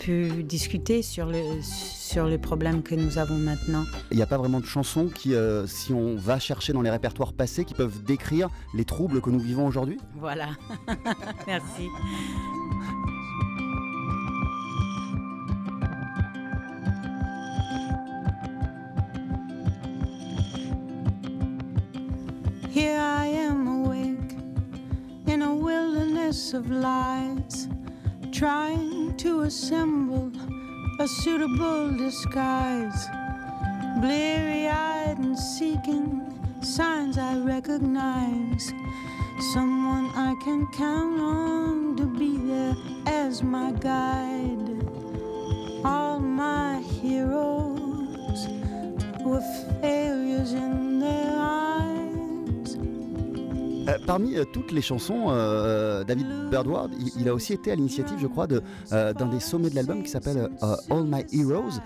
pu 0.03 0.43
discuter 0.43 1.01
sur, 1.01 1.27
le, 1.27 1.62
sur 1.62 2.25
les 2.25 2.38
problèmes 2.38 2.83
que 2.83 2.93
nous 2.93 3.17
avons 3.17 3.38
maintenant. 3.38 3.86
Il 4.12 4.17
n'y 4.17 4.24
a 4.24 4.25
pas 4.25 4.38
vraiment 4.38 4.60
de 4.60 4.65
chansons 4.65 5.07
qui, 5.07 5.33
euh, 5.33 5.65
si 5.65 5.93
on 5.93 6.17
va 6.17 6.39
chercher 6.39 6.74
dans 6.74 6.81
les 6.81 6.89
répertoires 6.89 7.31
passés, 7.31 7.63
qui 7.63 7.74
peuvent 7.74 8.03
décrire 8.03 8.50
les 8.74 8.83
troubles 8.83 9.22
que 9.22 9.29
nous 9.29 9.39
vivons 9.39 9.65
aujourd'hui? 9.65 9.98
Voilà. 10.15 10.50
Merci. 11.47 11.88
Here 22.75 22.99
I 22.99 23.28
am 23.28 23.86
awake 23.86 24.36
in 25.28 25.41
a 25.41 25.56
wilderness 25.56 26.54
of 26.54 26.69
lies, 26.69 27.69
trying 28.34 28.92
to 29.23 29.43
assemble 29.43 30.29
a 30.99 31.07
suitable 31.07 31.95
disguise. 31.95 33.07
Bleary 34.01 34.67
eyed 34.67 35.17
and 35.17 35.39
seeking 35.39 36.21
signs 36.62 37.17
I 37.17 37.38
recognize. 37.38 38.73
Someone 39.53 40.12
I 40.13 40.36
can 40.43 40.67
count 40.73 41.21
on 41.21 41.95
to 41.95 42.05
be 42.05 42.36
there 42.38 42.75
as 43.05 43.41
my 43.41 43.71
guide. 43.71 44.83
All 45.86 46.19
my 46.19 46.81
heroes 46.81 48.49
were 49.23 49.43
failures 49.79 50.51
in 50.51 50.99
their. 50.99 51.42
Euh, 53.88 53.98
parmi 54.06 54.38
euh, 54.38 54.46
toutes 54.46 54.72
les 54.72 54.82
chansons, 54.82 55.26
euh, 55.30 56.04
David 56.04 56.28
Birdward, 56.50 56.91
il, 57.17 57.28
a 57.28 57.34
aussi 57.34 57.54
été 57.54 57.72
à 57.72 57.76
l'initiative, 57.76 58.17
je 58.19 58.28
crois, 58.28 58.48
d'un 58.48 59.26
des 59.28 59.39
sommets 59.39 59.69
de 59.69 59.76
l'album 59.76 60.04
qui 60.04 60.10
s'appelle 60.10 60.50
All 60.62 61.04
My 61.06 61.26
Heroes. 61.34 61.80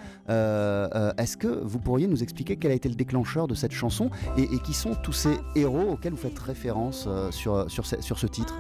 Est-ce 1.18 1.38
que 1.38 1.48
vous 1.48 1.80
pourriez 1.80 2.08
nous 2.08 2.22
expliquer 2.24 2.58
quel 2.58 2.72
a 2.72 2.76
été 2.76 2.90
le 2.90 2.96
déclencheur 2.96 3.48
de 3.48 3.56
cette 3.56 3.72
chanson 3.72 4.10
et, 4.38 4.48
qui 4.60 4.74
sont 4.74 4.96
tous 5.04 5.14
ces 5.14 5.38
héros 5.56 5.92
auxquels 5.92 6.14
vous 6.14 6.18
faites 6.18 6.38
référence 6.40 7.08
sur, 7.32 7.70
sur, 7.70 7.86
ce, 7.86 8.28
titre? 8.28 8.56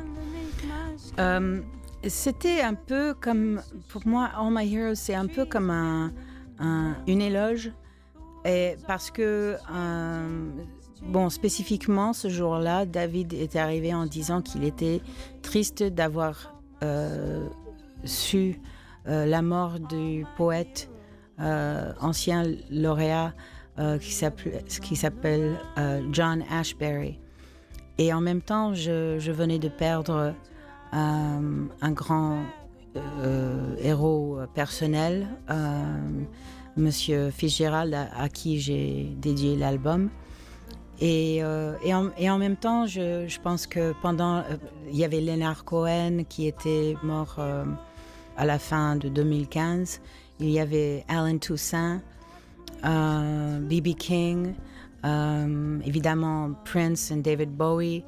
C'était 2.08 2.62
un 2.62 2.76
peu 2.76 3.13
comme, 3.19 3.62
pour 3.89 4.08
moi, 4.08 4.30
All 4.38 4.52
My 4.52 4.73
Heroes, 4.73 4.95
c'est 4.95 5.15
un 5.15 5.28
peu 5.28 5.45
comme 5.45 5.69
un, 5.69 6.12
un- 6.60 6.95
une 7.08 7.21
éloge. 7.21 7.71
Parce 8.88 9.12
que, 9.12 9.58
bon, 11.01 11.29
spécifiquement, 11.29 12.13
ce 12.13 12.29
jour-là, 12.29 12.86
David 12.86 13.33
est 13.33 13.55
arrivé 13.55 13.93
en 13.93 14.05
disant 14.05 14.41
qu'il 14.41 14.63
était 14.63 15.01
triste 15.41 15.83
d'avoir 15.83 16.53
euh, 16.83 17.47
su 18.03 18.62
euh, 19.07 19.25
la 19.25 19.41
mort 19.41 19.79
du 19.79 20.25
poète 20.36 20.89
euh, 21.39 21.93
ancien 21.99 22.43
lauréat 22.69 23.33
qui 23.99 24.95
s'appelle 24.95 25.60
John 26.12 26.43
Ashbery. 26.49 27.19
Et 27.99 28.12
en 28.12 28.21
même 28.21 28.41
temps, 28.41 28.73
je, 28.73 29.31
venais 29.31 29.60
de 29.60 29.69
perdre 29.69 30.33
un 30.91 31.91
grand 31.91 32.41
héros 33.83 34.39
personnel, 34.55 35.27
Monsieur 36.75 37.29
Fitzgerald, 37.29 37.93
à 37.93 38.29
qui 38.29 38.60
j'ai 38.60 39.13
dédié 39.21 39.55
l'album. 39.55 40.10
Et, 40.99 41.43
euh, 41.43 41.75
et, 41.83 41.93
en, 41.93 42.38
même 42.38 42.55
temps, 42.55 42.88
je, 42.88 43.39
pense 43.39 43.67
que 43.67 43.93
pendant. 44.01 44.38
euh, 44.38 44.57
il 44.89 44.97
y 44.97 45.05
avait 45.05 45.21
Leonard 45.21 45.63
Cohen 45.63 46.23
qui 46.27 46.47
était 46.47 46.95
mort 47.03 47.36
euh, 47.38 47.65
à 48.36 48.45
la 48.45 48.57
fin 48.57 48.95
de 48.95 49.10
2015. 49.10 50.01
Il 50.39 50.49
y 50.49 50.60
avait 50.60 51.03
Alan 51.07 51.38
Toussaint, 51.38 52.01
B.B. 52.83 53.95
King, 53.97 54.53
évidemment 55.83 56.51
Prince 56.63 57.12
et 57.12 57.15
David 57.17 57.51
Bowie. 57.51 58.03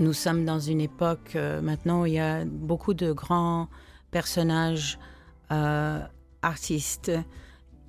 Nous 0.00 0.12
sommes 0.12 0.44
dans 0.44 0.58
une 0.58 0.80
époque 0.80 1.36
maintenant 1.62 2.02
où 2.02 2.06
il 2.06 2.14
y 2.14 2.18
a 2.18 2.46
beaucoup 2.46 2.94
de 2.94 3.12
grands 3.12 3.68
personnages 4.10 4.98
artistes 6.42 7.12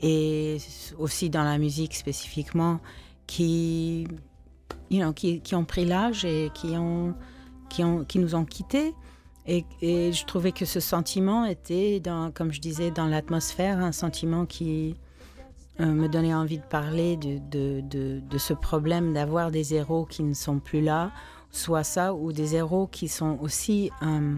et 0.01 0.57
aussi 0.97 1.29
dans 1.29 1.43
la 1.43 1.57
musique 1.57 1.95
spécifiquement 1.95 2.79
qui, 3.27 4.07
you 4.89 5.01
know, 5.01 5.13
qui, 5.13 5.55
ont 5.55 5.65
pris 5.65 5.85
l'âge 5.85 6.25
et 6.25 6.51
qui, 6.53 6.77
ont, 6.77 7.15
qui, 7.69 7.83
ont, 7.83 8.03
qui 8.03 8.19
nous 8.19 8.35
ont 8.35 8.45
quittés. 8.45 8.93
Et, 9.47 9.63
je 9.81 10.25
trouvais 10.25 10.51
que 10.51 10.65
ce 10.65 10.79
sentiment 10.79 11.45
était, 11.45 12.01
comme 12.33 12.51
je 12.51 12.59
disais, 12.59 12.91
dans 12.91 13.05
l'atmosphère, 13.05 13.77
un 13.77 13.91
sentiment 13.91 14.45
qui 14.45 14.95
euh, 15.79 15.85
me 15.85 16.07
donnait 16.07 16.33
envie 16.33 16.57
de 16.57 16.63
parler 16.63 17.15
de, 17.17 18.37
ce 18.37 18.53
problème 18.53 19.13
d'avoir 19.13 19.51
des 19.51 19.75
héros 19.75 20.05
qui 20.05 20.23
ne 20.23 20.33
sont 20.33 20.59
plus 20.59 20.81
là, 20.81 21.11
soit 21.51 21.83
ça, 21.83 22.15
ou 22.15 22.33
des 22.33 22.55
héros 22.55 22.87
qui 22.87 23.07
sont 23.07 23.37
aussi, 23.39 23.91
euh, 24.01 24.35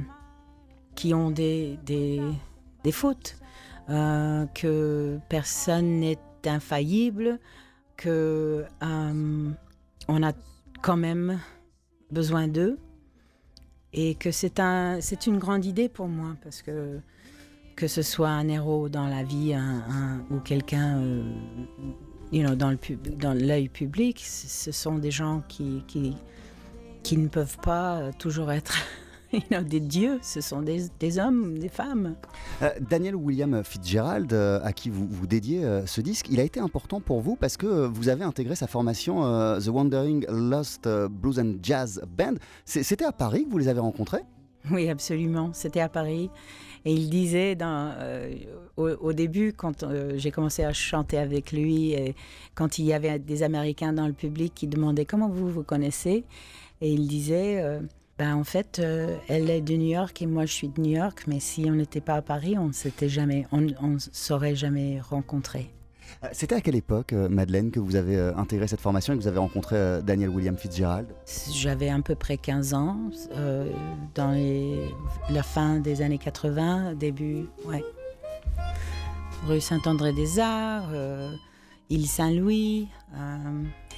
qui 0.96 1.13
ont 1.13 1.32
des, 1.32 1.80
des 1.86 2.91
fautes, 2.91 3.38
euh, 3.89 4.45
que 4.54 5.19
personne 5.30 6.00
n'est 6.00 6.19
infaillible, 6.45 7.39
que 7.95 8.65
euh, 8.84 9.50
on 10.08 10.23
a 10.23 10.34
quand 10.82 10.97
même 10.97 11.39
besoin 12.12 12.47
d'eux. 12.47 12.78
Et 13.93 14.15
que 14.15 14.32
c'est 14.32 14.60
un, 14.60 15.00
c'est 15.02 15.28
une 15.28 15.38
grande 15.39 15.65
idée 15.65 15.89
pour 15.89 16.08
moi 16.08 16.36
parce 16.43 16.62
que 16.62 17.00
que 17.78 17.88
ce 17.88 18.02
soit 18.02 18.30
un 18.30 18.47
héros 18.50 18.89
dans 18.89 19.08
la 19.08 19.23
vie 19.23 19.56
ou 20.32 20.39
quelqu'un 20.39 20.97
euh, 20.97 21.23
you 22.32 22.43
know, 22.43 22.56
dans, 22.56 22.71
le 22.71 22.78
pub- 22.78 23.17
dans 23.17 23.34
l'œil 23.34 23.69
public, 23.69 24.19
ce 24.26 24.71
sont 24.71 24.97
des 24.97 25.12
gens 25.12 25.43
qui, 25.47 25.84
qui, 25.88 27.17
ne 27.17 27.28
peuvent 27.28 27.60
pas 27.60 28.12
toujours 28.19 28.52
être 28.52 28.76
you 29.34 29.42
know, 29.50 29.62
des 29.62 29.80
dieux, 29.80 30.20
ce 30.22 30.42
sont 30.42 30.62
des, 30.62 30.86
des 31.00 31.20
hommes, 31.20 31.58
des 31.60 31.70
femmes. 31.70 32.16
Euh, 32.62 32.70
Daniel 32.80 33.16
William 33.16 33.63
Fitzgerald, 33.63 34.32
euh, 34.34 34.60
à 34.63 34.74
qui 34.74 34.90
vous, 34.90 35.08
vous 35.10 35.28
dédiez 35.28 35.63
euh, 35.63 35.86
ce 35.86 36.02
disque, 36.02 36.28
il 36.30 36.40
a 36.40 36.44
été 36.44 36.60
important 36.60 37.02
pour 37.02 37.22
vous 37.22 37.36
parce 37.36 37.58
que 37.58 37.86
vous 37.86 38.10
avez 38.10 38.24
intégré 38.24 38.56
sa 38.56 38.68
formation 38.68 39.22
The 39.60 39.68
Wandering 39.68 40.26
Lost 40.30 40.88
Blues 41.10 41.40
and 41.40 41.56
Jazz 41.62 42.02
Band. 42.18 42.36
C'était 42.66 43.06
à 43.06 43.12
Paris 43.12 43.46
que 43.46 43.52
vous 43.52 43.58
les 43.58 43.68
avez 43.68 43.80
rencontrés? 43.80 44.24
Oui, 44.72 44.90
absolument. 44.90 45.52
C'était 45.54 45.80
à 45.80 45.90
Paris. 45.90 46.30
Et 46.86 46.94
il 46.94 47.10
disait 47.10 47.56
dans, 47.56 47.94
euh, 47.98 48.34
au, 48.78 48.90
au 48.90 49.13
début, 49.13 49.54
quand 49.54 49.84
euh, 49.84 50.13
j'ai 50.16 50.32
commencé 50.32 50.63
à 50.63 50.74
chanter 50.74 51.18
avec 51.18 51.52
lui, 51.52 51.92
et 51.94 52.16
quand 52.56 52.80
il 52.80 52.86
y 52.86 52.94
avait 52.94 53.20
des 53.20 53.44
Américains 53.44 53.94
dans 53.94 54.08
le 54.08 54.13
public 54.13 54.54
qui 54.56 54.68
demandaient 54.68 55.06
comment 55.06 55.30
vous 55.30 55.50
vous 55.50 55.63
connaissez, 55.63 56.24
et 56.82 56.92
il 56.92 57.08
disait, 57.08 57.62
euh, 57.62 57.82
ben, 58.18 58.36
en 58.36 58.44
fait, 58.44 58.80
euh, 58.80 59.16
elle 59.28 59.50
est 59.50 59.62
de 59.62 59.76
New 59.76 59.90
York 59.90 60.22
et 60.22 60.26
moi 60.26 60.46
je 60.46 60.54
suis 60.54 60.70
de 60.70 60.82
New 60.82 60.96
York, 60.96 61.24
mais 61.28 61.40
si 61.40 61.66
on 61.68 61.74
n'était 61.76 62.02
pas 62.02 62.16
à 62.16 62.22
Paris, 62.22 62.58
on 62.58 62.68
ne 62.68 62.74
s'était 62.74 63.10
jamais, 63.10 63.46
on, 63.52 63.68
on 63.82 63.98
saurait 64.00 64.56
jamais 64.56 65.00
rencontrés. 65.00 65.70
Euh, 66.24 66.28
C'était 66.32 66.56
à 66.56 66.62
quelle 66.62 66.76
époque, 66.76 67.14
euh, 67.14 67.28
Madeleine, 67.30 67.70
que 67.70 67.80
vous 67.80 67.96
avez 67.96 68.18
intégré 68.20 68.68
cette 68.68 68.80
formation 68.82 69.14
et 69.14 69.18
que 69.18 69.22
vous 69.22 69.28
avez 69.28 69.38
rencontré 69.40 70.02
Daniel 70.04 70.30
William 70.30 70.58
Fitzgerald? 70.58 71.08
J'avais 71.52 71.90
à 71.90 72.00
peu 72.00 72.16
près 72.16 72.38
15 72.38 72.74
ans, 72.74 72.98
euh, 73.36 73.70
dans 74.16 74.32
les- 74.32 74.90
la 75.30 75.44
fin 75.44 75.80
des 75.80 76.02
années 76.02 76.18
80, 76.18 76.96
début, 76.96 77.46
ouais. 77.66 77.84
Rue 79.46 79.62
Saint-André-des-Arts, 79.62 80.90
euh, 80.92 81.30
île 81.92 82.08
Saint-Louis, 82.08 82.88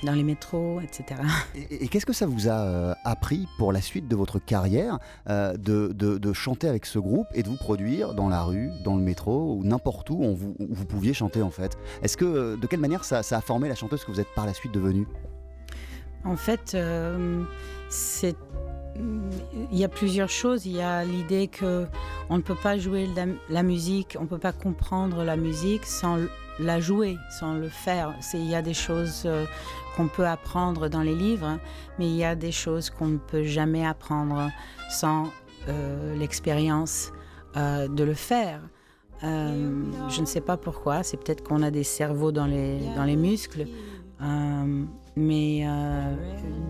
dans 0.03 0.13
les 0.13 0.23
métros, 0.23 0.79
etc. 0.81 1.21
Et, 1.55 1.83
et 1.85 1.87
qu'est-ce 1.87 2.05
que 2.05 2.13
ça 2.13 2.25
vous 2.25 2.47
a 2.47 2.51
euh, 2.65 2.93
appris 3.03 3.47
pour 3.57 3.73
la 3.73 3.81
suite 3.81 4.07
de 4.07 4.15
votre 4.15 4.39
carrière 4.39 4.99
euh, 5.29 5.53
de, 5.57 5.91
de- 5.93 6.17
de 6.17 6.33
chanter 6.33 6.67
avec 6.67 6.85
ce 6.85 6.99
groupe 6.99 7.27
et 7.33 7.43
de 7.43 7.49
vous 7.49 7.57
produire 7.57 8.13
dans 8.13 8.29
la 8.29 8.43
rue, 8.43 8.69
dans 8.83 8.95
le 8.95 9.01
métro 9.01 9.55
ou 9.55 9.63
n'importe 9.63 10.09
où, 10.09 10.17
vous, 10.35 10.55
où 10.59 10.67
vous 10.69 10.85
pouviez 10.85 11.13
chanter 11.13 11.41
en 11.41 11.49
fait? 11.51 11.77
Est-ce 12.01 12.17
que 12.17 12.25
euh, 12.25 12.55
de 12.57 12.67
quelle 12.67 12.79
manière 12.79 13.03
ça, 13.03 13.23
ça 13.23 13.37
a 13.37 13.41
formé 13.41 13.67
la 13.69 13.75
chanteuse 13.75 14.03
que 14.05 14.11
vous 14.11 14.19
êtes 14.19 14.33
par 14.35 14.45
la 14.45 14.53
suite 14.53 14.71
devenue? 14.73 15.07
En 16.23 16.35
fait, 16.35 16.73
euh, 16.75 17.43
c'est 17.89 18.35
il 19.71 19.77
y 19.77 19.83
a 19.85 19.87
plusieurs 19.87 20.29
choses. 20.29 20.65
Il 20.65 20.73
y 20.75 20.81
a 20.81 21.05
l'idée 21.05 21.47
que 21.47 21.85
on 22.29 22.37
ne 22.37 22.41
peut 22.41 22.55
pas 22.55 22.77
jouer 22.77 23.07
la, 23.15 23.25
la 23.49 23.63
musique, 23.63 24.17
on 24.19 24.23
ne 24.23 24.27
peut 24.27 24.37
pas 24.39 24.51
comprendre 24.51 25.23
la 25.23 25.37
musique 25.37 25.85
sans 25.85 26.17
la 26.59 26.79
jouer, 26.79 27.17
sans 27.29 27.53
le 27.53 27.69
faire. 27.69 28.13
Il 28.33 28.45
y 28.45 28.55
a 28.55 28.61
des 28.61 28.73
choses 28.73 29.23
euh, 29.25 29.45
qu'on 29.95 30.07
peut 30.07 30.27
apprendre 30.27 30.89
dans 30.89 31.01
les 31.01 31.15
livres, 31.15 31.59
mais 31.97 32.07
il 32.07 32.15
y 32.15 32.23
a 32.23 32.35
des 32.35 32.51
choses 32.51 32.89
qu'on 32.89 33.07
ne 33.07 33.17
peut 33.17 33.43
jamais 33.43 33.85
apprendre 33.85 34.51
sans 34.89 35.29
euh, 35.67 36.15
l'expérience 36.17 37.11
euh, 37.55 37.87
de 37.87 38.03
le 38.03 38.13
faire. 38.13 38.61
Je 39.21 40.21
ne 40.21 40.25
sais 40.25 40.39
pas 40.39 40.55
pourquoi, 40.55 41.03
c'est 41.03 41.17
peut-être 41.17 41.43
qu'on 41.43 41.61
a 41.61 41.71
des 41.71 41.83
cerveaux 41.83 42.31
dans 42.31 42.45
les, 42.45 42.79
dans 42.95 43.03
les 43.03 43.17
muscles. 43.17 43.65
Mais 45.17 45.67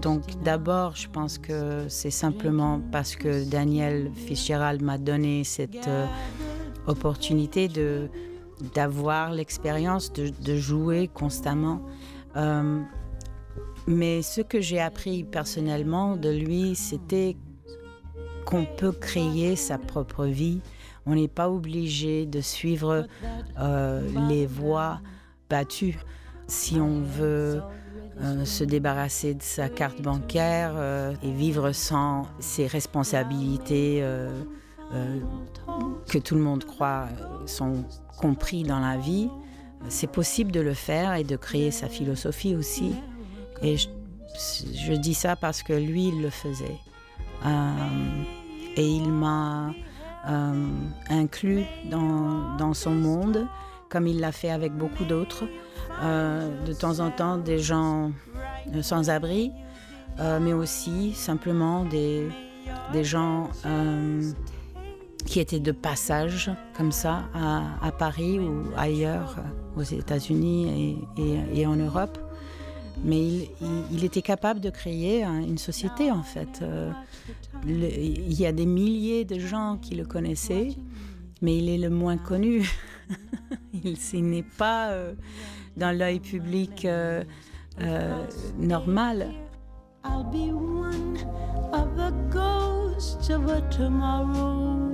donc 0.02 0.24
d'abord, 0.44 0.96
je 0.96 1.08
pense 1.10 1.38
que 1.38 1.88
c'est 1.90 2.10
simplement 2.10 2.82
parce 2.92 3.16
que 3.16 3.48
Daniel 3.48 4.10
Fitzgerald 4.16 4.82
m'a 4.82 4.98
donné 4.98 5.44
cette 5.44 5.88
opportunité 6.88 7.68
de 7.68 8.10
d'avoir 8.74 9.32
l'expérience 9.32 10.12
de, 10.12 10.56
jouer 10.56 11.08
constamment. 11.08 11.82
Euh, 12.36 12.82
mais 13.88 14.22
ce 14.22 14.42
que 14.42 14.62
j'ai 14.62 14.80
appris 14.80 15.24
personnellement 15.24 16.16
de 16.16 16.30
lui, 16.30 16.76
c'était 16.76 17.38
qu'on 18.46 18.66
peut 18.66 18.92
créer 18.92 19.56
sa 19.56 19.78
propre 19.78 20.26
vie. 20.26 20.62
On 21.06 21.16
n'est 21.16 21.28
pas 21.28 21.50
obligé 21.50 22.26
de 22.26 22.42
suivre 22.42 23.08
euh, 23.60 24.02
les 24.28 24.46
voies 24.46 25.00
battues. 25.50 26.00
Si 26.48 26.80
on 26.80 27.02
veut 27.02 27.62
euh, 28.22 28.46
se 28.46 28.64
débarrasser 28.64 29.34
de 29.34 29.42
sa 29.42 29.70
carte 29.70 30.02
bancaire 30.02 30.74
et 31.24 31.32
vivre 31.32 31.72
sans 31.72 32.24
ses 32.40 32.68
responsabilités 32.68 34.04
que 36.10 36.18
tout 36.18 36.36
le 36.36 36.42
monde 36.42 36.66
croit 36.66 37.08
sont 37.46 37.86
compris 38.20 38.64
dans 38.64 38.80
la 38.80 38.98
vie, 38.98 39.30
c'est 39.88 40.12
possible 40.12 40.52
de 40.52 40.60
le 40.60 40.74
faire 40.74 41.16
et 41.16 41.24
de 41.24 41.36
créer 41.36 41.72
sa 41.72 41.88
philosophie 41.88 42.56
aussi. 42.56 42.96
Et 43.62 43.78
je, 43.78 44.94
dis 44.94 45.14
ça 45.14 45.36
parce 45.36 45.64
que 45.64 45.74
lui, 45.74 46.10
il 46.10 46.22
le 46.22 46.30
faisait. 46.30 46.78
Euh, 47.46 48.24
et 48.76 48.86
il 48.86 49.10
m'a 49.10 49.74
euh, 50.28 50.68
inclus 51.10 51.64
dans, 51.90 52.74
son 52.74 52.92
monde, 52.92 53.48
comme 53.90 54.08
il 54.08 54.20
l'a 54.20 54.32
fait 54.32 54.52
avec 54.52 54.74
beaucoup 54.74 55.06
d'autres. 55.06 55.46
Euh, 56.02 56.50
de 56.66 56.74
temps 56.74 57.00
en 57.00 57.10
temps, 57.10 57.38
des 57.38 57.60
gens 57.60 58.12
sans 58.82 59.10
abri, 59.10 59.52
mais 60.42 60.54
aussi 60.54 61.14
simplement 61.14 61.86
des, 61.86 62.30
gens 63.04 63.50
qui 65.30 65.40
étaient 65.40 65.60
de 65.60 65.72
passage, 65.72 66.50
comme 66.76 66.92
ça, 66.92 67.30
à, 67.36 67.92
Paris 67.92 68.40
ou 68.40 68.64
ailleurs, 68.76 69.36
aux 69.78 69.84
États-Unis 69.84 70.98
et, 71.54 71.68
en 71.68 71.76
Europe. 71.76 72.18
Mais 73.04 73.48
il, 73.92 74.04
était 74.04 74.24
capable 74.24 74.60
de 74.60 74.72
créer 74.72 75.24
une 75.24 75.60
société, 75.60 76.12
en 76.12 76.24
fait. 76.24 76.62
Euh, 76.64 76.92
il 77.68 78.34
y 78.34 78.48
a 78.48 78.52
des 78.52 78.66
milliers 78.66 79.24
de 79.24 79.38
gens 79.38 79.78
qui 79.80 79.94
le 79.94 80.04
connaissaient, 80.04 80.70
mais 81.44 81.60
il 81.60 81.70
est 81.70 81.78
le 81.78 81.92
moins 81.92 82.18
connu. 82.18 82.68
il, 83.84 84.30
n'est 84.30 84.44
pas 84.58 84.90
euh, 84.90 85.14
dans 85.78 85.96
l'œil 85.96 86.20
public 86.22 86.86
euh, 86.86 87.24
normal. 88.58 89.30
I'll 90.04 90.24
be 90.24 90.52
one 90.52 91.18
of 91.72 91.96
the 91.96 92.12
ghosts 92.32 93.30
of 93.30 93.48
a 93.48 93.62
tomorrow 93.70 94.89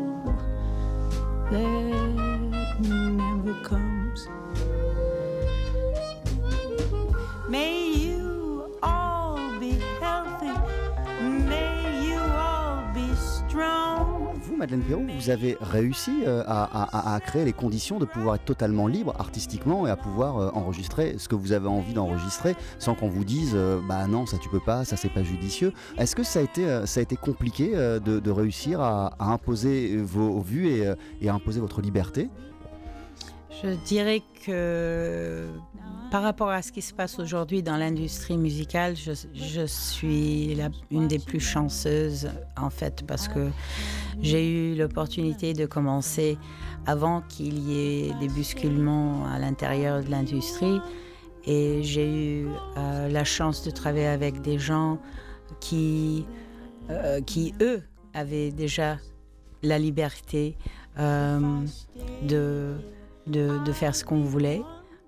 that 1.51 2.75
never 2.79 3.53
comes. 3.61 4.27
May 7.47 7.89
you 7.93 8.14
Madeleine 14.57 14.81
Perrault, 14.81 15.05
vous 15.19 15.29
avez 15.29 15.57
réussi 15.59 16.23
euh, 16.25 16.43
à, 16.47 17.19
créer 17.25 17.45
les 17.45 17.53
conditions 17.53 17.99
de 17.99 18.05
pouvoir 18.05 18.35
être 18.35 18.45
totalement 18.45 18.87
libre 18.87 19.13
artistiquement 19.19 19.85
et 19.85 19.89
à 19.89 19.97
pouvoir 19.97 20.37
euh, 20.37 20.49
enregistrer 20.53 21.15
ce 21.17 21.27
que 21.27 21.35
vous 21.35 21.51
avez 21.51 21.67
envie 21.67 21.93
d'enregistrer 21.93 22.55
sans 22.79 22.95
qu'on 22.95 23.09
vous 23.09 23.25
dise 23.25 23.51
euh, 23.53 23.79
bah 23.87 24.07
non 24.07 24.25
ça 24.25 24.37
tu 24.37 24.49
peux 24.49 24.59
pas, 24.59 24.85
ça 24.85 24.95
c'est 24.95 25.09
pas 25.09 25.23
judicieux. 25.23 25.73
Est-ce 25.97 26.15
que 26.15 26.23
ça 26.23 26.39
a 26.39 26.43
été, 27.01 27.15
compliqué 27.17 27.71
de, 27.73 28.31
réussir 28.31 28.81
à, 28.81 29.15
imposer 29.19 29.97
vos 29.97 30.39
vues 30.39 30.69
et 31.21 31.29
à 31.29 31.33
imposer 31.33 31.59
votre 31.59 31.81
liberté? 31.81 32.29
Je 33.63 33.69
dirais 33.85 34.21
que 34.45 35.47
par 36.11 36.21
rapport 36.23 36.49
à 36.49 36.61
ce 36.61 36.71
qui 36.71 36.81
se 36.81 36.93
passe 36.93 37.19
aujourd'hui 37.19 37.63
dans 37.63 37.77
l'industrie 37.77 38.37
musicale, 38.37 38.95
je, 38.95 39.65
suis 39.65 40.57
une 40.91 41.07
des 41.07 41.19
plus 41.19 41.39
chanceuses 41.39 42.29
en 42.57 42.69
fait 42.69 43.03
parce 43.07 43.27
que 43.27 43.49
j'ai 44.21 44.47
eu 44.47 44.75
l'opportunité 44.75 45.53
de 45.53 45.65
commencer 45.65 46.37
avant 46.85 47.21
qu'il 47.21 47.57
y 47.59 48.07
ait 48.07 48.13
des 48.19 48.27
bousculements 48.27 49.25
à 49.27 49.39
l'intérieur 49.39 50.03
de 50.03 50.09
l'industrie. 50.09 50.79
Et 51.45 51.83
j'ai 51.83 52.41
eu 52.43 52.47
euh, 52.77 53.07
la 53.07 53.23
chance 53.23 53.63
de 53.63 53.71
travailler 53.71 54.07
avec 54.07 54.41
des 54.41 54.57
gens 54.57 54.99
qui, 55.59 56.25
euh, 56.89 57.21
qui 57.21 57.53
eux, 57.61 57.83
avaient 58.13 58.51
déjà 58.51 58.97
la 59.61 59.77
liberté 59.77 60.57
euh, 60.97 61.39
de, 62.23 62.75
de, 63.27 63.71
faire 63.71 63.95
ce 63.95 64.03
qu'on 64.03 64.21
voulait. 64.21 64.61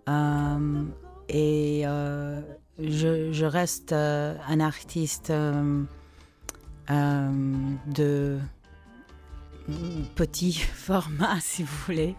Euh, 0.09 0.83
et 1.29 1.83
euh, 1.85 2.41
je, 2.79 3.45
reste 3.45 3.91
euh, 3.91 4.35
un 4.47 4.59
artiste 4.59 5.31
de 6.89 8.37
petit 10.15 10.53
format, 10.73 11.39
si 11.39 11.63
vous 11.63 11.75
voulez. 11.85 12.15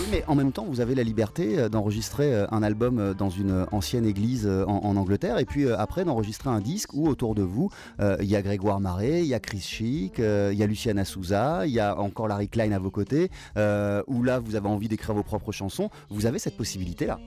Oui, 0.00 0.06
mais 0.10 0.24
en 0.26 0.34
même 0.34 0.50
temps, 0.50 0.64
vous 0.64 0.80
avez 0.80 0.96
la 0.96 1.04
liberté 1.04 1.58
euh, 1.58 1.68
d'enregistrer 1.68 2.34
euh, 2.34 2.46
un 2.50 2.64
album 2.64 2.98
euh, 2.98 3.14
dans 3.14 3.30
une 3.30 3.64
ancienne 3.70 4.06
église 4.06 4.46
en, 4.46 4.66
en 4.66 4.96
Angleterre 4.96 5.38
et 5.38 5.44
puis 5.44 5.70
après 5.70 6.04
d'enregistrer 6.04 6.50
un 6.50 6.60
disque 6.60 6.94
où 6.94 7.08
autour 7.08 7.34
de 7.34 7.42
vous, 7.42 7.70
euh, 8.00 8.16
il 8.20 8.26
y 8.26 8.36
a 8.36 8.42
Grégoire 8.42 8.80
Marais, 8.80 9.20
il 9.20 9.26
y 9.26 9.34
a 9.34 9.40
Chris 9.40 9.60
Chic, 9.60 10.20
euh, 10.20 10.50
il 10.52 10.58
y 10.58 10.62
a 10.62 10.66
Luciana 10.66 11.04
Souza, 11.04 11.66
il 11.66 11.72
y 11.72 11.80
a 11.80 11.98
encore 11.98 12.28
Larry 12.28 12.48
Klein 12.48 12.72
à 12.72 12.78
vos 12.78 12.90
côtés, 12.90 13.30
euh, 13.56 14.02
où 14.06 14.22
là 14.22 14.38
vous 14.38 14.56
avez 14.56 14.68
envie 14.68 14.88
d'écrire 14.88 15.14
vos 15.14 15.22
propres 15.22 15.52
chansons. 15.52 15.90
Vous 16.10 16.26
avez 16.26 16.38
cette 16.38 16.56
possibilité-là. 16.56 17.18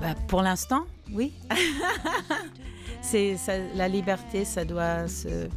Bah, 0.00 0.14
pour 0.28 0.42
l'instant, 0.42 0.84
oui. 1.12 1.32
C'est 3.02 3.36
la 3.74 3.88
liberté, 3.88 4.44
ça 4.44 4.64
doit 4.64 5.08
se, 5.08 5.48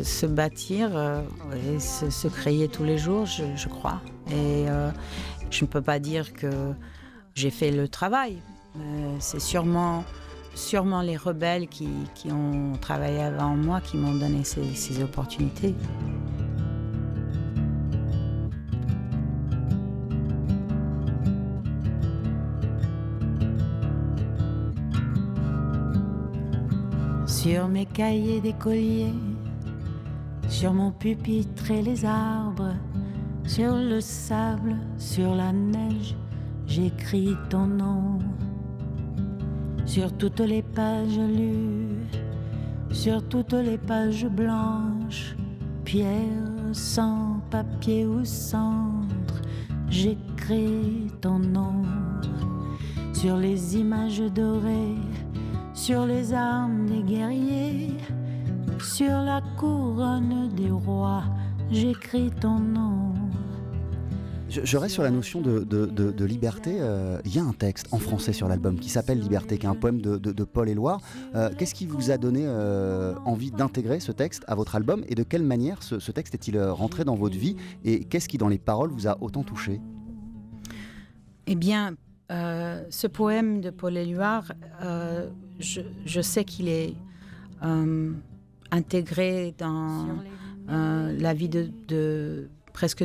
se, 0.00 0.26
bâtir 0.26 0.90
euh, 0.94 1.22
et 1.74 1.78
se, 1.78 2.28
créer 2.28 2.68
tous 2.68 2.84
les 2.84 2.98
jours, 2.98 3.26
je, 3.26 3.68
crois. 3.68 4.00
Et 4.28 4.68
euh, 4.68 4.90
je 5.50 5.64
ne 5.64 5.68
peux 5.68 5.82
pas 5.82 5.98
dire 5.98 6.32
que 6.32 6.72
j'ai 7.34 7.50
fait 7.50 7.70
le 7.70 7.88
travail. 7.88 8.38
Euh, 8.76 9.16
C'est 9.20 9.40
sûrement, 9.40 10.04
sûrement 10.54 11.02
les 11.02 11.16
rebelles 11.16 11.68
qui, 11.68 11.88
qui 12.14 12.32
ont 12.32 12.72
travaillé 12.80 13.20
avant 13.20 13.54
moi 13.56 13.80
qui 13.80 13.96
m'ont 13.96 14.14
donné 14.14 14.44
ces, 14.44 14.74
ces 14.74 15.02
opportunités. 15.02 15.74
Sur 27.26 27.66
mes 27.66 27.86
cahiers 27.86 28.40
d'écolier, 28.40 29.12
sur 30.52 30.74
mon 30.74 30.90
pupitre 30.90 31.70
et 31.70 31.80
les 31.80 32.04
arbres, 32.04 32.74
sur 33.46 33.74
le 33.74 34.02
sable, 34.02 34.76
sur 34.98 35.34
la 35.34 35.50
neige, 35.50 36.14
j'écris 36.66 37.34
ton 37.48 37.66
nom. 37.66 38.18
Sur 39.86 40.12
toutes 40.12 40.40
les 40.40 40.60
pages 40.60 41.18
lues, 41.18 42.06
sur 42.90 43.26
toutes 43.28 43.54
les 43.54 43.78
pages 43.78 44.26
blanches, 44.26 45.34
pierre, 45.84 46.44
sang, 46.72 47.40
papier 47.50 48.04
ou 48.04 48.22
cendre, 48.22 49.40
j'écris 49.88 51.06
ton 51.22 51.38
nom. 51.38 51.82
Sur 53.14 53.38
les 53.38 53.78
images 53.78 54.22
dorées, 54.34 55.00
sur 55.72 56.04
les 56.04 56.34
armes 56.34 56.84
des 56.84 57.02
guerriers, 57.02 57.96
sur 58.82 59.10
la 59.22 59.40
couronne 59.58 60.48
des 60.54 60.70
rois, 60.70 61.24
j'écris 61.70 62.30
ton 62.40 62.58
nom. 62.58 63.14
Je, 64.48 64.60
je 64.64 64.76
reste 64.76 64.92
sur 64.94 65.02
la 65.02 65.10
notion 65.10 65.40
de, 65.40 65.60
de- 65.60 65.86
de- 65.86 66.10
de 66.12 66.24
liberté. 66.26 66.76
Euh, 66.80 67.18
Il 67.24 67.34
y 67.34 67.38
a 67.38 67.42
un 67.42 67.52
texte 67.54 67.86
en 67.90 67.98
français 67.98 68.34
sur 68.34 68.48
l'album 68.48 68.78
qui 68.78 68.90
s'appelle 68.90 69.18
Liberté, 69.18 69.56
qui 69.56 69.64
est 69.64 69.68
un 69.68 69.74
poème 69.74 70.02
de, 70.02 70.18
de- 70.18 70.32
de 70.32 70.44
Paul 70.44 70.68
Éluard. 70.68 71.00
Euh, 71.34 71.48
Qu'est-ce 71.56 71.74
qui 71.74 71.86
vous 71.86 72.10
a 72.10 72.18
donné 72.18 72.42
euh, 72.44 73.14
envie 73.24 73.50
d'intégrer 73.50 73.98
ce 74.00 74.12
texte 74.12 74.44
à 74.48 74.54
votre 74.54 74.76
album 74.76 75.04
et 75.08 75.14
de 75.14 75.22
quelle 75.22 75.42
manière 75.42 75.82
ce, 75.82 75.98
ce 75.98 76.12
texte 76.12 76.34
est-il 76.34 76.60
rentré 76.60 77.04
dans 77.04 77.14
votre 77.14 77.36
vie 77.38 77.56
et 77.84 78.04
qu'est-ce 78.04 78.28
qui 78.28 78.36
dans 78.36 78.48
les 78.48 78.58
paroles 78.58 78.90
vous 78.90 79.08
a 79.08 79.16
autant 79.22 79.42
touché? 79.42 79.80
Eh 81.46 81.54
bien, 81.54 81.94
euh, 82.30 82.82
ce 82.90 83.06
poème 83.06 83.62
de 83.62 83.70
Paul 83.70 83.96
Éluard, 83.96 84.52
euh, 84.82 85.30
je, 85.60 85.80
je 86.04 86.20
sais 86.20 86.44
qu'il 86.44 86.68
est 86.68 86.92
euh, 87.64 88.12
intégré 88.72 89.54
dans 89.58 90.06
euh, 90.68 91.16
la 91.18 91.34
vie 91.34 91.48
de, 91.48 91.70
de 91.88 92.48
presque 92.72 93.04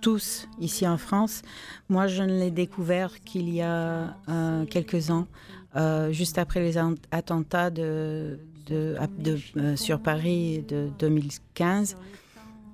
tous 0.00 0.46
ici 0.60 0.86
en 0.86 0.98
France. 0.98 1.42
Moi, 1.88 2.06
je 2.06 2.22
ne 2.22 2.38
l'ai 2.38 2.50
découvert 2.52 3.18
qu'il 3.24 3.48
y 3.52 3.62
a 3.62 4.16
euh, 4.28 4.64
quelques 4.66 5.10
ans, 5.10 5.26
euh, 5.74 6.12
juste 6.12 6.38
après 6.38 6.60
les 6.60 6.76
attentats 7.10 7.70
de, 7.70 8.38
de- 8.66 8.96
de- 9.18 9.74
sur 9.76 9.98
Paris 10.00 10.62
de 10.68 10.88
2015 10.98 11.96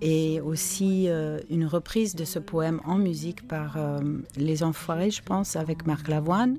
et 0.01 0.41
aussi 0.41 1.09
euh, 1.09 1.39
une 1.49 1.65
reprise 1.65 2.17
de 2.17 2.25
ce 2.25 2.41
poème 2.41 2.81
en 2.85 2.97
musique 2.99 3.47
par 3.47 3.77
euh, 3.77 4.01
Les 4.37 4.65
Enfoirés, 4.65 5.13
je 5.13 5.23
pense, 5.23 5.55
avec 5.55 5.87
Marc 5.87 6.09
Lavoine. 6.09 6.59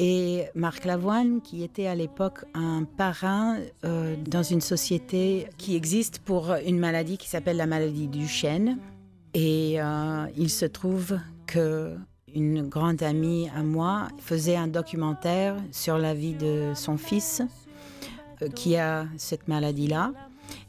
Et 0.00 0.44
Marc 0.54 0.84
Lavoine, 0.84 1.40
qui 1.40 1.64
était 1.64 1.88
à 1.88 1.96
l'époque 1.96 2.44
un 2.54 2.84
parrain 2.84 3.56
euh, 3.84 4.14
dans 4.28 4.44
une 4.44 4.60
société 4.60 5.48
qui 5.58 5.74
existe 5.74 6.20
pour 6.20 6.54
une 6.64 6.78
maladie 6.78 7.18
qui 7.18 7.28
s'appelle 7.28 7.56
la 7.56 7.66
maladie 7.66 8.06
du 8.06 8.28
chêne. 8.28 8.78
Et 9.34 9.82
euh, 9.82 10.26
il 10.36 10.50
se 10.50 10.66
trouve 10.66 11.18
que 11.48 11.96
une 12.32 12.68
grande 12.68 13.02
amie 13.02 13.50
à 13.56 13.64
moi 13.64 14.06
faisait 14.18 14.54
un 14.54 14.68
documentaire 14.68 15.56
sur 15.72 15.98
la 15.98 16.14
vie 16.14 16.34
de 16.34 16.74
son 16.76 16.96
fils 16.96 17.42
euh, 18.40 18.48
qui 18.50 18.76
a 18.76 19.06
cette 19.16 19.48
maladie-là. 19.48 20.12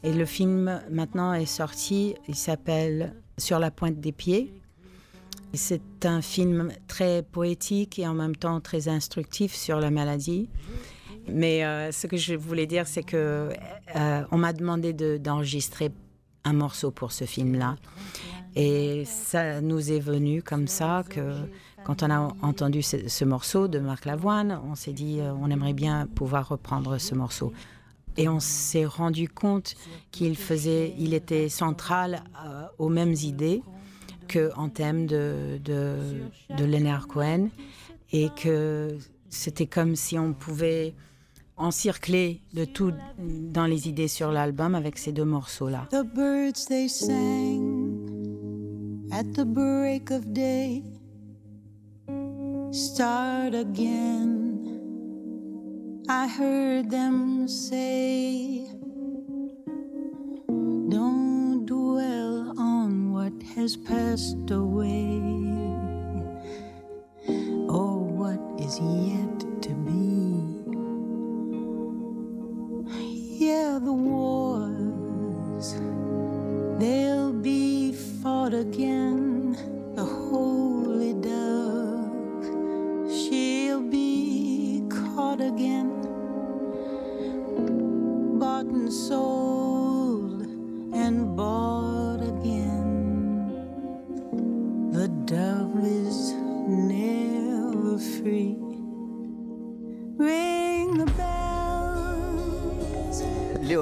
Et 0.02 0.12
le 0.12 0.24
film 0.24 0.80
maintenant 0.90 1.34
est 1.34 1.46
sorti, 1.46 2.16
il 2.26 2.34
s'appelle 2.34 3.14
Sur 3.38 3.60
la 3.60 3.70
pointe 3.70 4.00
des 4.00 4.12
pieds. 4.12 4.59
C'est 5.52 6.06
un 6.06 6.22
film 6.22 6.70
très 6.86 7.22
poétique 7.22 7.98
et 7.98 8.06
en 8.06 8.14
même 8.14 8.36
temps 8.36 8.60
très 8.60 8.88
instructif 8.88 9.54
sur 9.54 9.80
la 9.80 9.90
maladie. 9.90 10.48
Mais 11.28 11.64
euh, 11.64 11.92
ce 11.92 12.06
que 12.06 12.16
je 12.16 12.34
voulais 12.34 12.66
dire, 12.66 12.86
c'est 12.86 13.02
que 13.02 13.50
euh, 13.96 14.22
on 14.30 14.38
m'a 14.38 14.52
demandé 14.52 14.92
de- 14.92 15.16
d'enregistrer 15.18 15.90
un 16.44 16.52
morceau 16.52 16.90
pour 16.90 17.12
ce 17.12 17.24
film-là. 17.24 17.76
Et 18.56 19.04
ça 19.04 19.60
nous 19.60 19.92
est 19.92 20.00
venu 20.00 20.42
comme 20.42 20.66
ça 20.66 21.04
que 21.08 21.34
quand 21.84 22.02
on 22.02 22.10
a 22.10 22.32
entendu 22.42 22.82
ce, 22.82 23.08
ce 23.08 23.24
morceau 23.24 23.68
de 23.68 23.78
Marc 23.78 24.04
Lavoine, 24.06 24.60
on 24.70 24.74
s'est 24.74 24.92
dit 24.92 25.20
euh, 25.20 25.32
on 25.34 25.50
aimerait 25.50 25.72
bien 25.74 26.06
pouvoir 26.06 26.48
reprendre 26.48 26.98
ce 26.98 27.14
morceau. 27.14 27.52
Et 28.16 28.28
on 28.28 28.40
s'est 28.40 28.84
rendu 28.86 29.28
compte 29.28 29.74
qu'il 30.10 30.36
faisait, 30.36 30.94
il 30.98 31.14
était 31.14 31.48
central 31.48 32.22
euh, 32.44 32.64
aux 32.78 32.88
mêmes 32.88 33.14
idées 33.14 33.62
que 34.30 34.52
en 34.56 34.68
thème 34.68 35.06
de, 35.06 35.58
de, 35.64 35.96
de 36.56 36.64
Leonard 36.64 37.08
Cohen 37.08 37.48
et 38.12 38.28
que 38.40 38.96
c'était 39.28 39.66
comme 39.66 39.96
si 39.96 40.18
on 40.18 40.32
pouvait 40.32 40.94
encercler 41.56 42.40
de 42.54 42.64
tout 42.64 42.92
dans 43.18 43.66
les 43.66 43.88
idées 43.88 44.08
sur 44.08 44.30
l'album 44.30 44.76
avec 44.76 44.98
ces 44.98 45.10
deux 45.10 45.24
morceaux-là. 45.24 45.88
The 45.90 46.04
birds 46.14 46.66
they 46.68 46.88
sang 46.88 47.60
at 49.10 49.24
the 49.34 49.44
break 49.44 50.12
of 50.12 50.26
day 50.32 50.82
start 52.72 53.54
again. 53.54 54.46
I 56.08 56.26
heard 56.28 56.90
them 56.90 57.48
say, 57.48 58.69
has 63.56 63.76
passed 63.76 64.50
away 64.50 65.20
or 67.68 67.98
what 67.98 68.40
is 68.60 68.78
yet 68.78 69.40
to 69.62 69.70
be. 69.70 70.00
Yeah, 73.44 73.78
the 73.82 73.92
wars, 73.92 75.74
they'll 76.78 77.32
be 77.32 77.92
fought 77.92 78.54
again. 78.54 79.56
The 79.94 80.04
holy 80.04 81.14
dove, 81.14 82.44
she'll 83.10 83.80
be 83.80 84.84
caught 84.88 85.40
again. 85.40 85.90
Bought 88.38 88.66
and 88.66 88.92
sold 88.92 89.39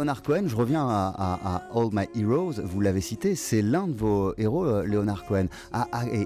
Léonard 0.08 0.22
Cohen, 0.22 0.44
je 0.46 0.56
reviens 0.56 0.88
à, 0.88 1.62
All 1.74 1.90
My 1.92 2.08
Heroes, 2.18 2.62
vous 2.64 2.80
l'avez 2.80 3.02
cité, 3.02 3.34
c'est 3.34 3.60
l'un 3.60 3.86
de 3.86 3.92
vos 3.92 4.32
héros, 4.38 4.64
euh, 4.64 4.86
Léonard 4.86 5.26
Cohen, 5.26 5.48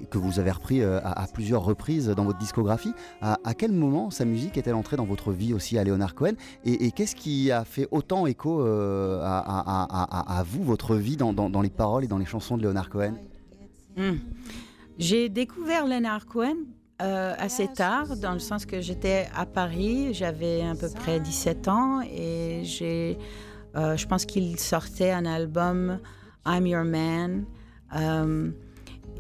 que 0.08 0.18
vous 0.18 0.38
avez 0.38 0.52
repris 0.52 0.82
euh, 0.82 1.00
à, 1.02 1.26
plusieurs 1.26 1.64
reprises 1.64 2.06
dans 2.06 2.24
votre 2.24 2.38
discographie. 2.38 2.92
À, 3.20 3.54
quel 3.54 3.72
moment 3.72 4.12
sa 4.12 4.24
musique 4.24 4.56
est-elle 4.56 4.76
entrée 4.76 4.96
dans 4.96 5.04
votre 5.04 5.32
vie 5.32 5.52
aussi 5.52 5.78
à 5.78 5.82
Léonard 5.82 6.14
Cohen 6.14 6.34
Et, 6.64 6.92
qu'est-ce 6.92 7.16
qui 7.16 7.50
a 7.50 7.64
fait 7.64 7.88
autant 7.90 8.28
écho 8.28 8.60
euh, 8.60 9.20
à, 9.24 10.44
vous, 10.46 10.62
votre 10.62 10.94
vie, 10.94 11.16
dans, 11.16 11.62
les 11.62 11.70
paroles 11.70 12.04
et 12.04 12.08
dans 12.08 12.18
les 12.18 12.24
chansons 12.24 12.56
de 12.56 12.62
Léonard 12.62 12.88
Cohen? 12.88 13.14
Hmm. 13.96 14.18
J'ai 14.96 15.28
découvert 15.28 15.88
Leonard 15.88 16.26
Cohen 16.26 16.54
assez 17.00 17.66
tard, 17.66 18.16
dans 18.16 18.32
le 18.32 18.38
sens 18.38 18.64
que 18.64 18.80
j'étais 18.80 19.26
à 19.34 19.44
Paris, 19.44 20.14
j'avais 20.14 20.62
à 20.62 20.76
peu 20.76 20.88
près 20.88 21.18
17 21.18 21.66
ans 21.66 22.00
et 22.02 22.60
j'ai, 22.62 23.18
euh, 23.76 23.96
je 23.96 24.06
pense 24.06 24.26
qu'il 24.26 24.58
sortait 24.58 25.10
un 25.10 25.26
album 25.26 25.98
I'm 26.46 26.66
Your 26.66 26.84
Man. 26.84 27.44
euh, 27.96 28.50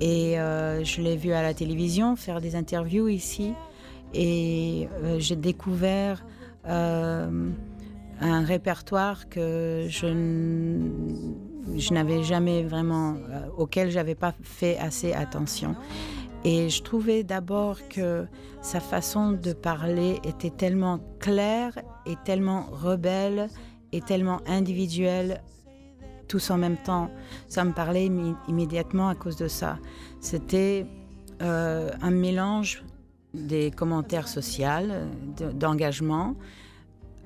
et 0.00 0.40
euh, 0.40 0.82
je 0.84 1.00
l'ai 1.00 1.16
vu 1.16 1.32
à 1.32 1.42
la 1.42 1.54
télévision 1.54 2.16
faire 2.16 2.40
des 2.40 2.56
interviews 2.56 3.08
ici. 3.08 3.52
Et 4.14 4.88
j'ai 5.18 5.36
découvert 5.36 6.24
un 6.64 8.44
répertoire 8.44 9.28
que 9.30 9.86
je, 9.88 10.08
je 11.76 11.94
n'avais 11.94 12.22
jamais 12.22 12.62
vraiment, 12.62 13.16
auquel 13.56 13.90
j'avais 13.90 14.14
pas 14.14 14.34
fait 14.42 14.76
assez 14.78 15.12
attention. 15.14 15.76
Et 16.44 16.68
je 16.68 16.82
trouvais 16.82 17.22
d'abord 17.22 17.78
que 17.88 18.26
sa 18.60 18.80
façon 18.80 19.32
de 19.32 19.52
parler 19.52 20.18
était 20.24 20.50
tellement 20.50 21.00
claire 21.20 21.78
et 22.04 22.16
tellement 22.24 22.66
rebelle 22.70 23.48
et 23.92 24.00
tellement 24.00 24.40
individuelle 24.46 25.42
tous 26.32 26.50
en 26.50 26.56
même 26.56 26.78
temps. 26.78 27.10
Ça 27.48 27.62
me 27.62 27.72
parlait 27.72 28.08
immédiatement 28.48 29.08
à 29.08 29.14
cause 29.14 29.36
de 29.36 29.48
ça. 29.48 29.78
C'était 30.20 30.86
euh, 31.42 31.90
un 32.00 32.10
mélange 32.10 32.84
des 33.34 33.70
commentaires 33.70 34.28
sociaux, 34.28 34.88
d'engagement, 35.54 36.34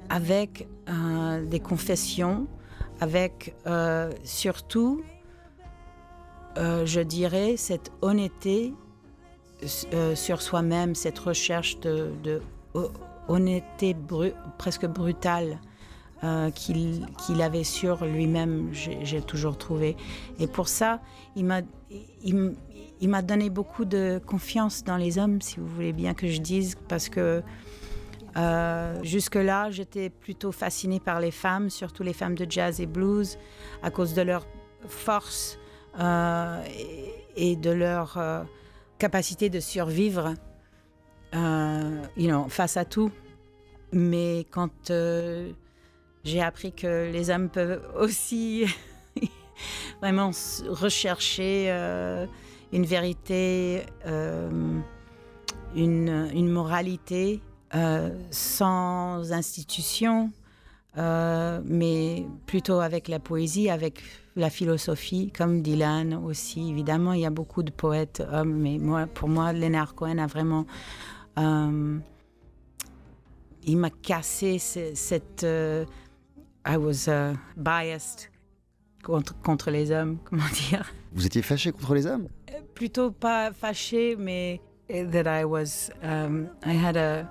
avec 0.08 0.66
euh, 0.88 1.44
des 1.46 1.60
confessions, 1.60 2.48
avec 3.00 3.54
euh, 3.66 4.10
surtout, 4.24 5.02
je 6.56 7.00
dirais, 7.00 7.56
cette 7.56 7.92
honnêteté 8.02 8.74
sur 10.14 10.42
soi-même, 10.42 10.94
cette 10.94 11.18
recherche 11.18 11.78
de 11.80 12.40
honnêteté 13.28 13.94
presque 14.58 14.86
brutale 14.86 15.60
euh, 16.24 16.50
qu'il 16.50 17.42
avait 17.42 17.62
sur 17.62 18.06
lui-même, 18.06 18.70
j'ai 18.72 19.20
toujours 19.20 19.58
trouvé. 19.58 19.96
Et 20.38 20.46
pour 20.46 20.66
ça, 20.66 21.00
il 21.36 21.44
m'a 21.44 23.22
donné 23.22 23.50
beaucoup 23.50 23.84
de 23.84 24.18
confiance 24.24 24.82
dans 24.82 24.96
les 24.96 25.18
hommes, 25.18 25.42
si 25.42 25.60
vous 25.60 25.66
voulez 25.66 25.92
bien 25.92 26.14
que 26.14 26.26
je 26.26 26.40
dise, 26.40 26.76
parce 26.88 27.10
que 27.10 27.42
euh, 28.38 29.02
jusque-là, 29.02 29.70
j'étais 29.70 30.08
plutôt 30.08 30.52
fascinée 30.52 31.00
par 31.00 31.20
les 31.20 31.30
femmes, 31.30 31.68
surtout 31.68 32.02
les 32.02 32.14
femmes 32.14 32.34
de 32.34 32.46
jazz 32.48 32.80
et 32.80 32.86
blues, 32.86 33.36
à 33.82 33.90
cause 33.90 34.14
de 34.14 34.22
leur 34.22 34.46
force 34.88 35.58
euh, 36.00 36.64
et, 37.36 37.56
de 37.56 37.70
leur 37.70 38.18
capacité 38.98 39.50
de 39.50 39.60
survivre 39.60 40.32
you 41.34 42.28
know, 42.30 42.46
face 42.48 42.78
à 42.78 42.86
tout. 42.86 43.10
Mais 43.92 44.46
quand 44.50 44.90
j'ai 46.26 46.42
appris 46.42 46.72
que 46.72 47.08
les 47.10 47.30
hommes 47.30 47.48
peuvent 47.48 47.80
aussi 47.96 48.66
vraiment 50.02 50.32
rechercher 50.68 51.66
euh, 51.68 52.26
une 52.72 52.84
vérité, 52.84 53.86
euh, 54.06 54.80
une, 55.76 56.48
moralité 56.50 57.40
euh, 57.76 58.10
sans 58.32 59.32
institution, 59.32 60.32
mais 60.96 62.26
plutôt 62.46 62.80
avec 62.80 63.06
la 63.06 63.20
poésie, 63.20 63.70
avec 63.70 64.02
la 64.34 64.50
philosophie, 64.50 65.30
comme 65.30 65.62
Dylan 65.62 66.14
aussi. 66.14 66.70
Évidemment, 66.70 67.12
il 67.12 67.20
y 67.20 67.26
a 67.26 67.30
beaucoup 67.30 67.62
de 67.62 67.70
poètes 67.70 68.22
hommes, 68.32 68.54
mais 68.54 68.80
pour 69.14 69.28
moi, 69.28 69.52
Leonard 69.52 69.94
Cohen 69.94 70.18
a 70.18 70.26
vraiment 70.26 70.66
il 73.68 73.76
m'a 73.76 73.90
cassé 73.90 74.58
cette, 74.58 75.44
I 76.68 76.76
was 76.76 77.06
uh, 77.06 77.36
biased 77.56 78.28
contre, 79.04 79.40
contre, 79.40 79.70
les 79.70 79.92
hommes, 79.92 80.18
comment 80.24 80.48
dire. 80.52 80.92
Vous 81.12 81.24
étiez 81.24 81.42
fâché 81.42 81.70
contre 81.70 81.94
les 81.94 82.06
hommes? 82.06 82.26
Euh, 82.50 82.60
Plutôt 82.74 83.12
pas 83.12 83.52
fâché, 83.52 84.16
mais 84.18 84.60
euh, 84.90 85.08
that 85.08 85.40
I 85.40 85.44
was, 85.44 85.90
um, 86.02 86.48
I 86.64 86.76
had 86.76 86.96
a 86.96 87.24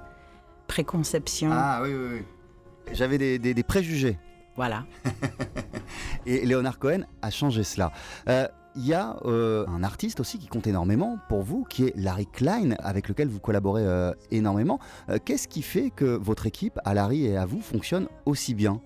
préconception. 0.67 1.50
Ah 1.52 1.82
oui, 1.84 1.93
oui, 1.93 2.08
oui. 2.13 2.93
J'avais 2.93 3.17
des, 3.17 3.38
des, 3.38 3.63
préjugés. 3.63 4.17
Voilà. 4.56 4.86
Et 6.26 6.45
Léonard 6.45 6.80
Cohen 6.80 7.02
a 7.21 7.30
changé 7.30 7.63
cela. 7.63 7.91
Euh, 8.30 8.48
il 8.78 8.86
y 8.86 8.93
a 8.93 9.15
un 9.24 9.84
artiste 9.84 10.19
aussi 10.19 10.38
qui 10.38 10.48
compte 10.48 10.67
énormément 10.67 11.17
pour 11.30 11.43
vous, 11.43 11.63
qui 11.63 11.86
est 11.86 11.93
Larry 11.95 12.28
Klein, 12.28 12.71
avec 12.80 13.08
lequel 13.08 13.30
vous 13.30 13.39
collaborez 13.39 13.86
énormément. 14.32 14.80
Qu'est-ce 15.24 15.48
qui 15.48 15.62
fait 15.62 15.91
que 15.91 16.17
votre 16.17 16.45
équipe, 16.45 16.78
à 16.84 16.93
Larry 16.93 17.26
et 17.26 17.38
à 17.38 17.45
vous, 17.45 17.62
fonctionne 17.62 18.10
aussi 18.26 18.54
bien? 18.54 18.82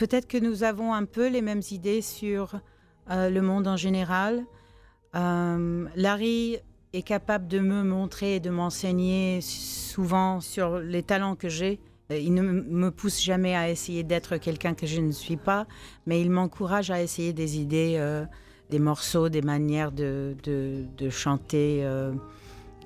Peut-être 0.00 0.26
que 0.26 0.38
nous 0.38 0.64
avons 0.64 0.94
un 0.94 1.04
peu 1.04 1.28
les 1.28 1.42
mêmes 1.42 1.60
idées 1.70 2.00
sur 2.00 2.58
euh, 3.10 3.28
le 3.28 3.42
monde 3.42 3.68
en 3.68 3.76
général. 3.76 4.46
Euh, 5.14 5.86
Larry 5.94 6.56
est 6.94 7.02
capable 7.02 7.46
de 7.48 7.58
me 7.58 7.82
montrer 7.82 8.36
et 8.36 8.40
de 8.40 8.48
m'enseigner 8.48 9.40
souvent 9.42 10.40
sur 10.40 10.78
les 10.78 11.02
talents 11.02 11.36
que 11.36 11.50
j'ai. 11.50 11.80
Euh, 12.10 12.16
il 12.16 12.32
ne 12.32 12.40
me 12.40 12.90
pousse 12.90 13.22
jamais 13.22 13.54
à 13.54 13.68
essayer 13.68 14.02
d'être 14.02 14.38
quelqu'un 14.38 14.72
que 14.72 14.86
je 14.86 15.02
ne 15.02 15.12
suis 15.12 15.36
pas, 15.36 15.66
mais 16.06 16.22
il 16.22 16.30
m'encourage 16.30 16.90
à 16.90 17.02
essayer 17.02 17.34
des 17.34 17.58
idées, 17.58 18.24
des 18.70 18.78
morceaux, 18.78 19.28
des 19.28 19.42
manières 19.42 19.92
de, 19.92 20.34
de, 20.42 21.10
chanter 21.10 21.86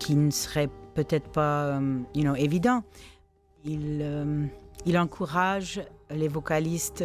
qui 0.00 0.16
ne 0.16 0.32
seraient 0.32 0.70
peut-être 0.94 1.30
pas 1.30 1.80
you 2.12 2.22
know, 2.22 2.34
évidents. 2.34 2.82
Il, 3.64 4.04
il 4.84 4.98
encourage 4.98 5.80
les 6.14 6.28
vocalistes 6.28 7.04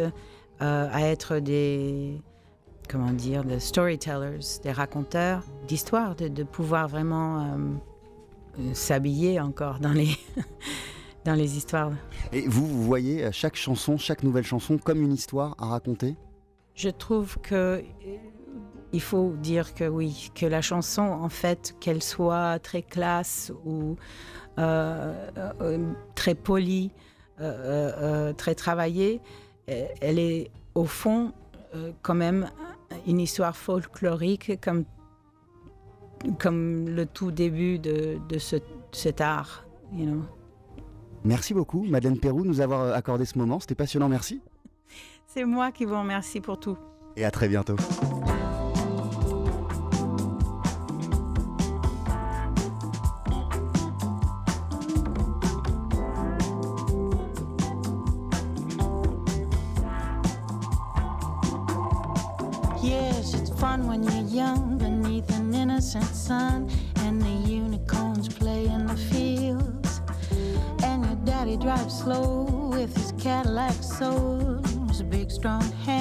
euh, 0.62 0.88
à 0.92 1.02
être 1.02 1.38
des 1.38 2.20
comment 2.88 3.12
dire 3.12 3.44
des 3.44 3.60
storytellers, 3.60 4.40
des 4.62 4.72
raconteurs 4.72 5.44
d'histoires, 5.68 6.16
de, 6.16 6.42
pouvoir 6.42 6.88
vraiment 6.88 7.40
euh, 7.40 7.44
euh, 8.58 8.74
s'habiller 8.74 9.38
encore 9.40 9.78
dans 9.78 9.92
les 9.92 10.16
dans 11.24 11.34
les 11.34 11.56
histoires. 11.56 11.92
Et 12.32 12.42
vous, 12.48 12.66
vous 12.66 12.82
voyez 12.82 13.30
chaque 13.32 13.56
chanson, 13.56 13.96
chaque 13.96 14.22
nouvelle 14.22 14.44
chanson 14.44 14.78
comme 14.78 15.02
une 15.02 15.12
histoire 15.12 15.54
à 15.58 15.66
raconter? 15.66 16.16
Je 16.74 16.88
trouve 16.88 17.38
que 17.38 17.84
il 18.92 19.00
faut 19.00 19.34
dire 19.36 19.74
que 19.74 19.84
oui, 19.84 20.30
que 20.34 20.46
la 20.46 20.62
chanson, 20.62 21.02
en 21.02 21.28
fait, 21.28 21.76
qu'elle 21.80 22.02
soit 22.02 22.58
très 22.58 22.82
classe 22.82 23.52
ou 23.64 23.96
très 24.56 24.56
polie, 24.56 24.58
euh, 24.58 25.30
euh, 25.36 25.52
euh, 25.60 25.92
très 28.36 28.54
travaillée, 28.54 29.20
elle 29.66 30.18
est 30.18 30.50
au 30.74 30.84
fond 30.84 31.32
quand 32.02 32.14
même 32.14 32.50
une 33.06 33.20
histoire 33.20 33.56
folklorique 33.56 34.60
comme, 34.60 34.84
comme 36.38 36.88
le 36.88 37.06
tout 37.06 37.30
début 37.30 37.78
de, 37.78 38.18
de 38.28 38.38
ce, 38.38 38.56
cet 38.92 39.20
art. 39.20 39.64
You 39.92 40.06
know. 40.06 40.22
Merci 41.24 41.54
beaucoup, 41.54 41.84
Madeleine 41.84 42.18
Perrou, 42.18 42.44
nous 42.44 42.60
avoir 42.60 42.94
accordé 42.94 43.24
ce 43.24 43.38
moment. 43.38 43.60
C'était 43.60 43.74
passionnant, 43.74 44.08
merci. 44.08 44.40
C'est 45.26 45.44
moi 45.44 45.70
qui 45.70 45.84
vous 45.84 45.98
remercie 45.98 46.40
pour 46.40 46.58
tout. 46.58 46.76
Et 47.16 47.24
à 47.24 47.30
très 47.30 47.48
bientôt. 47.48 47.76
Fun 63.80 63.86
when 63.86 64.02
you're 64.02 64.34
young 64.34 64.78
beneath 64.78 65.28
an 65.30 65.54
innocent 65.54 66.04
sun 66.04 66.68
and 66.96 67.20
the 67.20 67.50
unicorns 67.50 68.28
play 68.28 68.66
in 68.66 68.86
the 68.86 68.96
fields. 68.96 70.00
And 70.82 71.04
your 71.04 71.16
daddy 71.24 71.56
drives 71.56 71.98
slow 71.98 72.70
with 72.72 72.96
his 72.96 73.12
Cadillac 73.12 73.74
soul, 73.82 74.62
his 74.88 75.02
big 75.02 75.30
strong 75.30 75.62
hands 75.84 75.99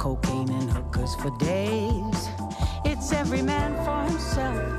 cocaine 0.00 0.48
and 0.48 0.70
hookers 0.70 1.14
for 1.16 1.30
days. 1.36 2.30
It's 2.86 3.12
every 3.12 3.42
man 3.42 3.74
for 3.84 4.10
himself. 4.10 4.69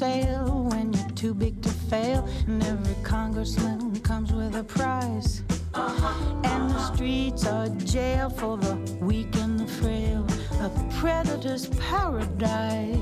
when 0.00 0.92
you're 0.92 1.08
too 1.10 1.32
big 1.32 1.62
to 1.62 1.68
fail. 1.68 2.28
And 2.46 2.62
every 2.64 2.94
congressman 3.02 3.98
comes 4.00 4.32
with 4.32 4.54
a 4.56 4.62
prize. 4.62 5.42
Uh-huh, 5.72 6.40
and 6.44 6.70
the 6.70 6.94
streets 6.94 7.46
are 7.46 7.68
jail 7.68 8.28
for 8.30 8.58
the 8.58 8.74
weak 9.00 9.34
and 9.36 9.60
the 9.60 9.66
frail, 9.66 10.26
a 10.60 10.70
predator's 10.98 11.68
paradise. 11.90 12.95